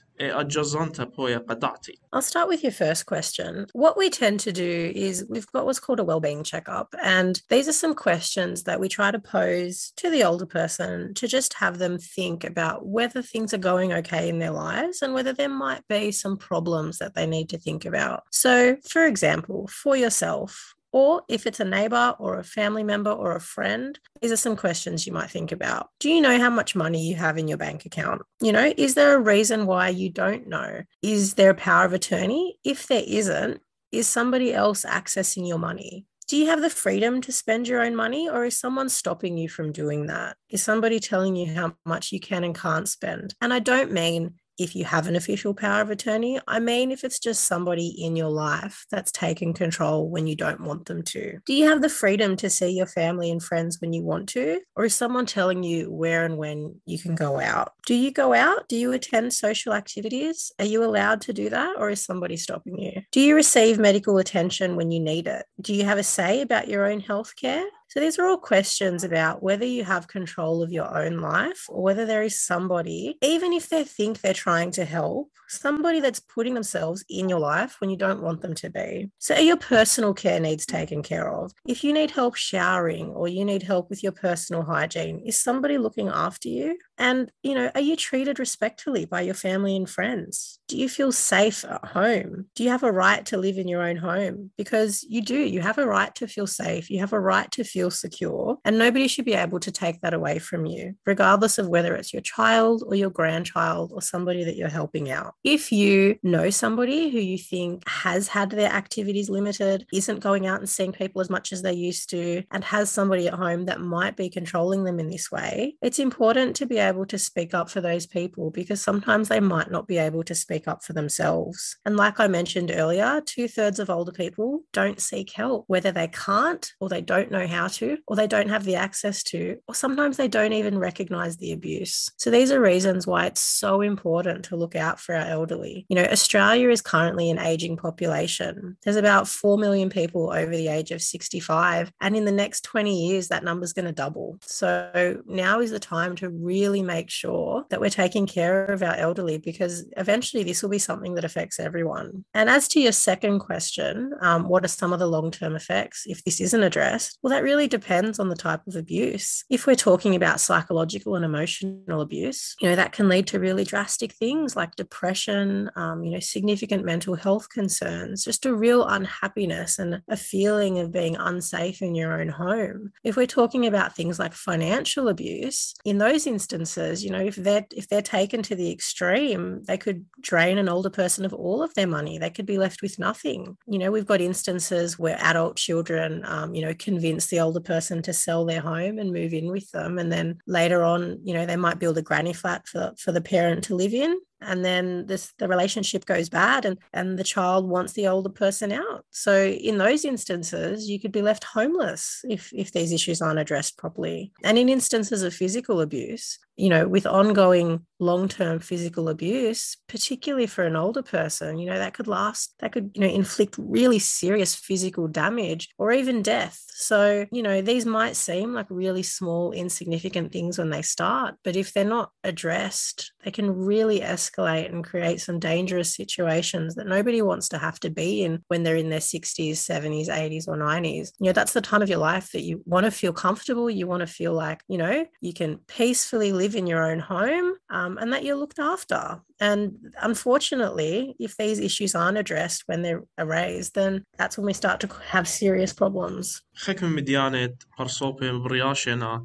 I'll 2.11 2.21
start 2.21 2.47
with 2.47 2.63
your 2.63 2.71
first 2.71 3.05
question. 3.05 3.67
What 3.73 3.97
we 3.97 4.09
tend 4.09 4.39
to 4.41 4.51
do 4.51 4.91
is 4.95 5.25
we've 5.29 5.47
got 5.47 5.65
what's 5.65 5.79
called 5.79 5.99
a 5.99 6.03
well-being 6.03 6.43
checkup, 6.43 6.93
and 7.01 7.41
these 7.49 7.67
are 7.67 7.73
some 7.73 7.95
questions 7.95 8.63
that 8.63 8.79
we 8.79 8.89
try 8.89 9.11
to 9.11 9.19
pose 9.19 9.93
to 9.97 10.09
the 10.09 10.23
older 10.23 10.45
person 10.45 11.13
to 11.15 11.27
just 11.27 11.53
have 11.55 11.77
them 11.77 11.97
think 11.97 12.43
about 12.43 12.85
whether 12.85 13.21
things 13.21 13.53
are 13.53 13.57
going 13.57 13.93
okay 13.93 14.29
in 14.29 14.39
their 14.39 14.51
lives 14.51 15.01
and 15.01 15.13
whether 15.13 15.33
there 15.33 15.49
might 15.49 15.87
be 15.87 16.11
some 16.11 16.37
problems 16.37 16.97
that 16.99 17.15
they 17.15 17.25
need 17.25 17.49
to 17.49 17.57
think 17.57 17.85
about. 17.85 18.23
So, 18.31 18.77
for 18.87 19.05
example, 19.05 19.67
for 19.67 19.95
yourself, 19.95 20.75
or 20.93 21.23
if 21.27 21.45
it's 21.45 21.59
a 21.59 21.65
neighbor 21.65 22.15
or 22.19 22.37
a 22.37 22.43
family 22.43 22.83
member 22.83 23.11
or 23.11 23.35
a 23.35 23.41
friend, 23.41 23.99
these 24.21 24.31
are 24.31 24.37
some 24.37 24.55
questions 24.55 25.05
you 25.05 25.11
might 25.11 25.31
think 25.31 25.51
about. 25.51 25.89
Do 25.99 26.09
you 26.09 26.21
know 26.21 26.39
how 26.39 26.51
much 26.51 26.75
money 26.75 27.05
you 27.05 27.15
have 27.15 27.37
in 27.37 27.47
your 27.47 27.57
bank 27.57 27.85
account? 27.85 28.21
You 28.39 28.51
know, 28.51 28.73
is 28.77 28.93
there 28.93 29.15
a 29.15 29.19
reason 29.19 29.65
why 29.65 29.89
you 29.89 30.09
don't 30.09 30.47
know? 30.47 30.83
Is 31.01 31.33
there 31.33 31.49
a 31.49 31.55
power 31.55 31.83
of 31.83 31.93
attorney? 31.93 32.59
If 32.63 32.87
there 32.87 33.03
isn't, 33.05 33.59
is 33.91 34.07
somebody 34.07 34.53
else 34.53 34.85
accessing 34.85 35.47
your 35.47 35.59
money? 35.59 36.05
Do 36.27 36.37
you 36.37 36.47
have 36.47 36.61
the 36.61 36.69
freedom 36.69 37.21
to 37.21 37.31
spend 37.31 37.67
your 37.67 37.83
own 37.83 37.95
money, 37.95 38.29
or 38.29 38.45
is 38.45 38.57
someone 38.57 38.87
stopping 38.87 39.37
you 39.37 39.49
from 39.49 39.71
doing 39.71 40.07
that? 40.07 40.37
Is 40.49 40.63
somebody 40.63 40.99
telling 40.99 41.35
you 41.35 41.53
how 41.53 41.75
much 41.85 42.11
you 42.11 42.19
can 42.19 42.43
and 42.43 42.55
can't 42.55 42.87
spend? 42.87 43.35
And 43.41 43.53
I 43.53 43.59
don't 43.59 43.91
mean 43.91 44.35
if 44.57 44.75
you 44.75 44.85
have 44.85 45.07
an 45.07 45.15
official 45.15 45.53
power 45.53 45.81
of 45.81 45.89
attorney. 45.89 46.39
I 46.47 46.59
mean, 46.59 46.91
if 46.91 47.03
it's 47.03 47.19
just 47.19 47.45
somebody 47.45 47.87
in 47.87 48.15
your 48.15 48.29
life 48.29 48.85
that's 48.91 49.11
taken 49.11 49.53
control 49.53 50.09
when 50.09 50.27
you 50.27 50.35
don't 50.35 50.61
want 50.61 50.85
them 50.85 51.01
to. 51.03 51.39
Do 51.45 51.53
you 51.53 51.67
have 51.69 51.81
the 51.81 51.89
freedom 51.89 52.35
to 52.37 52.49
see 52.49 52.69
your 52.69 52.85
family 52.85 53.31
and 53.31 53.41
friends 53.41 53.79
when 53.81 53.93
you 53.93 54.03
want 54.03 54.29
to? 54.29 54.61
Or 54.75 54.85
is 54.85 54.95
someone 54.95 55.25
telling 55.25 55.63
you 55.63 55.91
where 55.91 56.25
and 56.25 56.37
when 56.37 56.75
you 56.85 56.99
can 56.99 57.15
go 57.15 57.39
out? 57.39 57.73
Do 57.85 57.95
you 57.95 58.11
go 58.11 58.33
out? 58.33 58.67
Do 58.67 58.75
you 58.75 58.91
attend 58.91 59.33
social 59.33 59.73
activities? 59.73 60.51
Are 60.59 60.65
you 60.65 60.83
allowed 60.83 61.21
to 61.21 61.33
do 61.33 61.49
that? 61.49 61.75
Or 61.77 61.89
is 61.89 62.03
somebody 62.03 62.37
stopping 62.37 62.79
you? 62.79 63.01
Do 63.11 63.19
you 63.19 63.35
receive 63.35 63.79
medical 63.79 64.17
attention 64.17 64.75
when 64.75 64.91
you 64.91 64.99
need 64.99 65.27
it? 65.27 65.45
Do 65.61 65.73
you 65.73 65.85
have 65.85 65.97
a 65.97 66.03
say 66.03 66.41
about 66.41 66.67
your 66.67 66.85
own 66.85 66.99
health 66.99 67.35
care? 67.35 67.65
So 67.93 67.99
these 67.99 68.17
are 68.17 68.25
all 68.25 68.39
questions 68.39 69.03
about 69.03 69.43
whether 69.43 69.65
you 69.65 69.83
have 69.83 70.07
control 70.07 70.63
of 70.63 70.71
your 70.71 70.97
own 70.97 71.19
life 71.19 71.67
or 71.69 71.83
whether 71.83 72.07
there 72.07 72.23
is 72.23 72.41
somebody, 72.41 73.19
even 73.21 73.53
if 73.53 73.69
they 73.69 73.83
think 73.83 74.21
they're 74.21 74.33
trying 74.33 74.71
to 74.71 74.83
help, 74.83 75.29
somebody 75.47 75.99
that's 75.99 76.19
putting 76.19 76.55
themselves 76.55 77.05
in 77.07 77.29
your 77.29 77.37
life 77.37 77.75
when 77.77 77.91
you 77.91 77.95
don't 77.95 78.23
want 78.23 78.41
them 78.41 78.55
to 78.55 78.71
be. 78.71 79.11
So 79.19 79.35
are 79.35 79.41
your 79.41 79.57
personal 79.57 80.15
care 80.15 80.39
needs 80.39 80.65
taken 80.65 81.03
care 81.03 81.31
of? 81.31 81.51
If 81.67 81.83
you 81.83 81.93
need 81.93 82.09
help 82.09 82.35
showering 82.35 83.09
or 83.09 83.27
you 83.27 83.45
need 83.45 83.61
help 83.61 83.91
with 83.91 84.01
your 84.01 84.11
personal 84.11 84.63
hygiene, 84.63 85.19
is 85.19 85.37
somebody 85.37 85.77
looking 85.77 86.07
after 86.07 86.49
you? 86.49 86.79
And, 86.97 87.31
you 87.41 87.55
know, 87.55 87.71
are 87.73 87.81
you 87.81 87.95
treated 87.95 88.39
respectfully 88.39 89.05
by 89.05 89.21
your 89.21 89.33
family 89.33 89.75
and 89.75 89.89
friends? 89.89 90.59
Do 90.67 90.77
you 90.77 90.87
feel 90.87 91.11
safe 91.11 91.65
at 91.65 91.85
home? 91.85 92.45
Do 92.55 92.63
you 92.63 92.69
have 92.69 92.83
a 92.83 92.91
right 92.91 93.25
to 93.27 93.37
live 93.37 93.57
in 93.57 93.67
your 93.67 93.83
own 93.83 93.97
home? 93.97 94.51
Because 94.57 95.03
you 95.07 95.21
do. 95.21 95.37
You 95.37 95.61
have 95.61 95.77
a 95.77 95.85
right 95.85 96.13
to 96.15 96.27
feel 96.27 96.47
safe. 96.47 96.89
You 96.89 96.99
have 96.99 97.13
a 97.13 97.19
right 97.19 97.49
to 97.51 97.63
feel 97.63 97.91
secure. 97.91 98.57
And 98.63 98.77
nobody 98.77 99.07
should 99.07 99.25
be 99.25 99.33
able 99.33 99.59
to 99.59 99.71
take 99.71 100.01
that 100.01 100.13
away 100.13 100.39
from 100.39 100.65
you, 100.65 100.95
regardless 101.05 101.57
of 101.57 101.67
whether 101.67 101.95
it's 101.95 102.13
your 102.13 102.21
child 102.21 102.83
or 102.87 102.95
your 102.95 103.09
grandchild 103.09 103.91
or 103.93 104.01
somebody 104.01 104.43
that 104.43 104.55
you're 104.55 104.69
helping 104.69 105.11
out. 105.11 105.33
If 105.43 105.71
you 105.71 106.17
know 106.23 106.49
somebody 106.49 107.09
who 107.09 107.19
you 107.19 107.37
think 107.37 107.87
has 107.87 108.27
had 108.27 108.49
their 108.51 108.71
activities 108.71 109.29
limited, 109.29 109.85
isn't 109.93 110.19
going 110.19 110.47
out 110.47 110.59
and 110.59 110.69
seeing 110.69 110.91
people 110.91 111.21
as 111.21 111.29
much 111.29 111.51
as 111.51 111.61
they 111.61 111.73
used 111.73 112.09
to, 112.11 112.43
and 112.51 112.63
has 112.63 112.89
somebody 112.89 113.27
at 113.27 113.33
home 113.33 113.65
that 113.65 113.81
might 113.81 114.15
be 114.15 114.29
controlling 114.29 114.83
them 114.83 114.99
in 114.99 115.09
this 115.09 115.31
way, 115.31 115.75
it's 115.81 115.99
important 115.99 116.55
to 116.55 116.65
be 116.65 116.79
able 116.83 117.05
to 117.07 117.17
speak 117.17 117.53
up 117.53 117.69
for 117.69 117.81
those 117.81 118.05
people 118.05 118.51
because 118.51 118.81
sometimes 118.81 119.27
they 119.27 119.39
might 119.39 119.71
not 119.71 119.87
be 119.87 119.97
able 119.97 120.23
to 120.23 120.35
speak 120.35 120.67
up 120.67 120.83
for 120.83 120.93
themselves. 120.93 121.77
And 121.85 121.97
like 121.97 122.19
I 122.19 122.27
mentioned 122.27 122.71
earlier, 122.73 123.21
two 123.25 123.47
thirds 123.47 123.79
of 123.79 123.89
older 123.89 124.11
people 124.11 124.61
don't 124.71 125.01
seek 125.01 125.31
help, 125.31 125.65
whether 125.67 125.91
they 125.91 126.07
can't 126.07 126.71
or 126.79 126.89
they 126.89 127.01
don't 127.01 127.31
know 127.31 127.47
how 127.47 127.67
to, 127.67 127.97
or 128.07 128.15
they 128.15 128.27
don't 128.27 128.49
have 128.49 128.63
the 128.63 128.75
access 128.75 129.23
to, 129.23 129.57
or 129.67 129.75
sometimes 129.75 130.17
they 130.17 130.27
don't 130.27 130.53
even 130.53 130.77
recognize 130.77 131.37
the 131.37 131.51
abuse. 131.51 132.09
So 132.17 132.29
these 132.29 132.51
are 132.51 132.59
reasons 132.59 133.07
why 133.07 133.25
it's 133.25 133.41
so 133.41 133.81
important 133.81 134.45
to 134.45 134.55
look 134.55 134.75
out 134.75 134.99
for 134.99 135.15
our 135.15 135.25
elderly. 135.25 135.85
You 135.89 135.95
know, 135.95 136.05
Australia 136.05 136.69
is 136.69 136.81
currently 136.81 137.29
an 137.29 137.39
aging 137.39 137.77
population. 137.77 138.77
There's 138.83 138.95
about 138.95 139.27
4 139.27 139.57
million 139.57 139.89
people 139.89 140.31
over 140.31 140.51
the 140.51 140.67
age 140.67 140.91
of 140.91 141.01
65. 141.01 141.91
And 142.01 142.15
in 142.15 142.25
the 142.25 142.31
next 142.31 142.61
20 142.61 143.07
years, 143.07 143.27
that 143.29 143.43
number's 143.43 143.73
going 143.73 143.85
to 143.85 143.91
double. 143.91 144.37
So 144.41 145.21
now 145.25 145.59
is 145.59 145.71
the 145.71 145.79
time 145.79 146.15
to 146.17 146.29
really 146.29 146.72
really 146.73 146.85
make 146.85 147.09
sure 147.09 147.65
that 147.69 147.79
we're 147.79 147.89
taking 147.89 148.25
care 148.25 148.65
of 148.65 148.81
our 148.81 148.95
elderly 148.95 149.37
because 149.37 149.85
eventually 149.97 150.43
this 150.43 150.61
will 150.61 150.69
be 150.69 150.79
something 150.79 151.13
that 151.15 151.23
affects 151.23 151.59
everyone. 151.59 152.25
And 152.33 152.49
as 152.49 152.67
to 152.69 152.81
your 152.81 152.91
second 152.91 153.39
question, 153.39 154.13
um, 154.21 154.47
what 154.49 154.65
are 154.65 154.69
some 154.69 154.93
of 154.93 154.99
the 154.99 155.07
long 155.07 155.29
term 155.31 155.55
effects 155.55 156.03
if 156.07 156.23
this 156.23 156.41
isn't 156.41 156.63
addressed? 156.63 157.19
Well, 157.21 157.31
that 157.31 157.43
really 157.43 157.67
depends 157.67 158.19
on 158.19 158.29
the 158.29 158.35
type 158.35 158.65
of 158.67 158.75
abuse. 158.75 159.45
If 159.49 159.67
we're 159.67 159.75
talking 159.75 160.15
about 160.15 160.39
psychological 160.39 161.15
and 161.15 161.25
emotional 161.25 162.01
abuse, 162.01 162.55
you 162.59 162.69
know, 162.69 162.75
that 162.75 162.91
can 162.91 163.07
lead 163.07 163.27
to 163.27 163.39
really 163.39 163.63
drastic 163.63 164.13
things 164.13 164.55
like 164.55 164.75
depression, 164.75 165.69
um, 165.75 166.03
you 166.03 166.11
know, 166.11 166.19
significant 166.19 166.85
mental 166.85 167.15
health 167.15 167.49
concerns, 167.49 168.23
just 168.23 168.45
a 168.45 168.55
real 168.55 168.87
unhappiness 168.87 169.77
and 169.79 170.01
a 170.07 170.17
feeling 170.17 170.79
of 170.79 170.91
being 170.91 171.15
unsafe 171.17 171.81
in 171.81 171.93
your 171.93 172.19
own 172.19 172.29
home. 172.29 172.91
If 173.03 173.15
we're 173.15 173.27
talking 173.27 173.67
about 173.67 173.95
things 173.95 174.17
like 174.17 174.33
financial 174.33 175.07
abuse, 175.07 175.75
in 175.85 175.97
those 175.97 176.25
instances, 176.27 176.62
instances, 176.63 177.03
you 177.03 177.11
know, 177.11 177.19
if 177.19 177.35
they're 177.35 177.65
if 177.75 177.87
they're 177.87 178.01
taken 178.01 178.41
to 178.43 178.55
the 178.55 178.71
extreme, 178.71 179.63
they 179.63 179.77
could 179.77 180.05
drain 180.21 180.57
an 180.57 180.69
older 180.69 180.89
person 180.89 181.25
of 181.25 181.33
all 181.33 181.61
of 181.61 181.73
their 181.73 181.87
money. 181.87 182.17
They 182.17 182.29
could 182.29 182.45
be 182.45 182.57
left 182.57 182.81
with 182.81 182.99
nothing. 182.99 183.57
You 183.67 183.79
know, 183.79 183.91
we've 183.91 184.05
got 184.05 184.21
instances 184.21 184.97
where 184.97 185.17
adult 185.19 185.57
children, 185.57 186.23
um, 186.25 186.55
you 186.55 186.61
know, 186.65 186.73
convince 186.73 187.27
the 187.27 187.41
older 187.41 187.59
person 187.59 188.01
to 188.03 188.13
sell 188.13 188.45
their 188.45 188.61
home 188.61 188.97
and 188.97 189.11
move 189.11 189.33
in 189.33 189.51
with 189.51 189.69
them, 189.71 189.99
and 189.99 190.11
then 190.11 190.39
later 190.47 190.83
on, 190.83 191.19
you 191.23 191.33
know, 191.33 191.45
they 191.45 191.57
might 191.57 191.79
build 191.79 191.97
a 191.97 192.01
granny 192.01 192.33
flat 192.33 192.67
for 192.67 192.93
for 192.97 193.11
the 193.11 193.21
parent 193.21 193.65
to 193.65 193.75
live 193.75 193.93
in 193.93 194.17
and 194.45 194.63
then 194.63 195.05
this 195.05 195.33
the 195.39 195.47
relationship 195.47 196.05
goes 196.05 196.29
bad 196.29 196.65
and 196.65 196.77
and 196.93 197.17
the 197.17 197.23
child 197.23 197.67
wants 197.67 197.93
the 197.93 198.07
older 198.07 198.29
person 198.29 198.71
out. 198.71 199.05
So 199.11 199.45
in 199.45 199.77
those 199.77 200.05
instances 200.05 200.89
you 200.89 200.99
could 200.99 201.11
be 201.11 201.21
left 201.21 201.43
homeless 201.43 202.21
if 202.29 202.51
if 202.53 202.71
these 202.71 202.91
issues 202.91 203.21
aren't 203.21 203.39
addressed 203.39 203.77
properly. 203.77 204.31
And 204.43 204.57
in 204.57 204.69
instances 204.69 205.23
of 205.23 205.33
physical 205.33 205.81
abuse 205.81 206.39
you 206.55 206.69
know 206.69 206.87
with 206.87 207.07
ongoing 207.07 207.85
long-term 208.03 208.59
physical 208.59 209.09
abuse 209.09 209.77
particularly 209.87 210.47
for 210.47 210.63
an 210.63 210.75
older 210.75 211.01
person 211.01 211.57
you 211.57 211.69
know 211.69 211.77
that 211.77 211.93
could 211.93 212.07
last 212.07 212.53
that 212.59 212.71
could 212.71 212.91
you 212.93 213.01
know 213.01 213.07
inflict 213.07 213.55
really 213.57 213.99
serious 213.99 214.55
physical 214.55 215.07
damage 215.07 215.69
or 215.77 215.91
even 215.91 216.21
death. 216.21 216.63
So 216.75 217.25
you 217.31 217.43
know 217.43 217.61
these 217.61 217.85
might 217.85 218.15
seem 218.15 218.53
like 218.53 218.67
really 218.69 219.03
small 219.03 219.51
insignificant 219.51 220.31
things 220.31 220.57
when 220.57 220.69
they 220.69 220.81
start 220.81 221.35
but 221.43 221.55
if 221.55 221.73
they're 221.73 221.85
not 221.85 222.11
addressed 222.23 223.13
they 223.23 223.31
can 223.31 223.49
really 223.51 223.99
escalate 223.99 224.71
and 224.71 224.83
create 224.83 225.21
some 225.21 225.39
dangerous 225.39 225.95
situations 225.95 226.75
that 226.75 226.87
nobody 226.87 227.21
wants 227.21 227.49
to 227.49 227.57
have 227.57 227.79
to 227.81 227.89
be 227.89 228.23
in 228.23 228.43
when 228.47 228.63
they're 228.63 228.75
in 228.75 228.89
their 228.89 228.99
60s 228.99 229.51
70s 229.51 230.07
80s 230.07 230.47
or 230.47 230.57
90s 230.57 231.11
you 231.19 231.27
know 231.27 231.31
that's 231.31 231.53
the 231.53 231.61
time 231.61 231.81
of 231.81 231.89
your 231.89 231.99
life 231.99 232.31
that 232.31 232.41
you 232.41 232.61
want 232.65 232.85
to 232.85 232.91
feel 232.91 233.13
comfortable 233.13 233.69
you 233.69 233.87
want 233.87 234.01
to 234.01 234.07
feel 234.07 234.33
like 234.33 234.61
you 234.67 234.77
know 234.77 235.05
you 235.21 235.33
can 235.33 235.57
peacefully 235.67 236.31
live 236.33 236.55
in 236.55 236.67
your 236.67 236.83
own 236.83 236.99
home 236.99 237.53
um, 237.69 237.92
um, 237.92 237.98
and 237.98 238.12
that 238.12 238.24
you're 238.24 238.36
looked 238.36 238.58
after. 238.58 239.20
And 239.40 239.94
unfortunately, 240.02 241.14
if 241.18 241.36
these 241.36 241.58
issues 241.58 241.94
aren't 241.94 242.18
addressed 242.18 242.64
when 242.66 242.82
they're 242.82 243.04
raised, 243.18 243.74
then 243.74 244.04
that's 244.16 244.36
when 244.36 244.46
we 244.46 244.52
start 244.52 244.80
to 244.80 244.88
have 245.10 245.28
serious 245.28 245.72
problems. 245.72 246.42
حكم 246.64 246.96
مديانة 246.96 247.54
برصوبة 247.78 248.32
برياشنا 248.32 249.24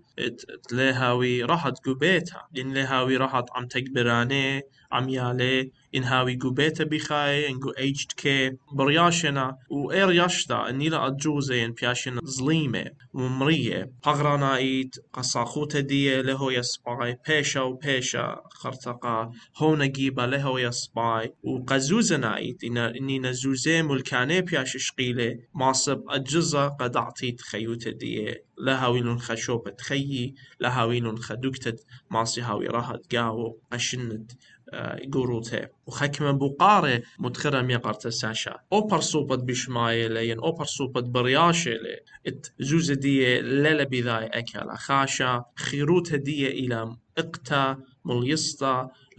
تلاهاوي 0.69 1.43
راحت 1.43 1.77
قبيتها 1.85 2.47
إن 2.57 2.73
لهاوي 2.73 3.17
راحت 3.17 3.45
عم 3.55 3.67
تكبراني 3.67 4.61
عم 4.91 5.09
يالي 5.09 5.71
إنهاوي 5.94 6.36
قبيتها 6.36 6.84
بخاي 6.84 7.48
إنقو 7.48 7.70
أيجد 7.70 8.12
كي 8.16 8.56
برياشنا 8.72 9.56
وإير 9.70 10.12
يشتا 10.12 10.68
إني 10.68 10.88
لا 10.88 11.06
أجوزين 11.06 11.72
بياشنا 11.72 12.20
ظليمة 12.24 12.84
ومرية. 13.14 13.90
قغرانايت 14.02 14.96
قصاخوتا 15.12 15.80
دي 15.80 16.22
لهو 16.22 16.50
يسباي 16.50 17.18
بيشا 17.28 17.60
وبيشا 17.60 18.42
خرتقا 18.50 19.30
هونا 19.56 19.86
جيبا 19.86 20.22
لهو 20.22 20.58
يسباي 20.58 21.32
وقزوزنايت 21.42 22.64
إني 22.64 23.18
نزوزي 23.18 23.82
ملكاني 23.82 24.40
بياش 24.40 24.76
شقيلة 24.76 25.36
ماصب 25.54 26.02
أجزا 26.08 26.68
قد 26.68 26.96
أعطيت 26.96 27.40
خيوتا 27.40 27.90
دي 27.90 28.34
لهاويلون 28.58 29.18
خشوبة 29.18 29.74
خيي 29.80 30.34
لهاويلون 30.60 31.18
خدوكتت 31.18 31.84
ماسي 32.10 32.40
هاوي 32.40 32.66
راهت 32.66 33.14
قاو 33.14 33.60
قشنت. 33.72 34.32
آه، 34.72 34.98
گوروتێ 35.14 35.62
و 35.86 35.90
حەکمە 35.98 36.32
بوقارێ 36.40 36.96
متخرە 37.24 37.60
میێقەرتە 37.68 38.10
ساشا. 38.20 38.54
ئۆپەر 38.74 39.02
سوپەت 39.12 39.40
بیشمایەلەن 39.48 40.24
يعني 40.30 40.44
ئۆپەر 40.46 40.68
سوپەت 40.76 41.06
بڕیاشێلێ 41.14 41.96
زوزە 42.68 42.96
دیە 43.04 43.32
لە 43.62 43.72
لە 43.78 43.86
بیدای 43.92 44.32
ئەکەلا 44.34 44.76
خاشە 44.86 45.32
خیرروتە 45.64 46.16
دیە 46.26 46.50
ئیلام 46.58 46.90
ئقتا 47.20 47.66
مڵیستا 48.08 48.76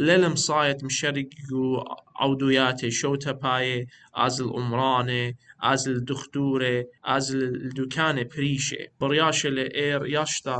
لە 0.07 0.15
لەم 0.21 0.35
سایەت 0.47 0.79
مشەرێک 0.87 1.31
و 1.61 1.65
عودویاتێ 2.23 2.89
شەوتەپایێ 2.99 3.79
از 4.25 4.35
عمرانێ 4.57 5.25
از 5.71 5.83
الدختوره 5.93 6.77
از 7.15 7.25
دوکانێ 7.77 8.25
پریشه 8.33 8.81
بڕیاشە 8.99 9.49
لی 9.55 9.67
ایر 9.79 10.01
یاشتا 10.15 10.59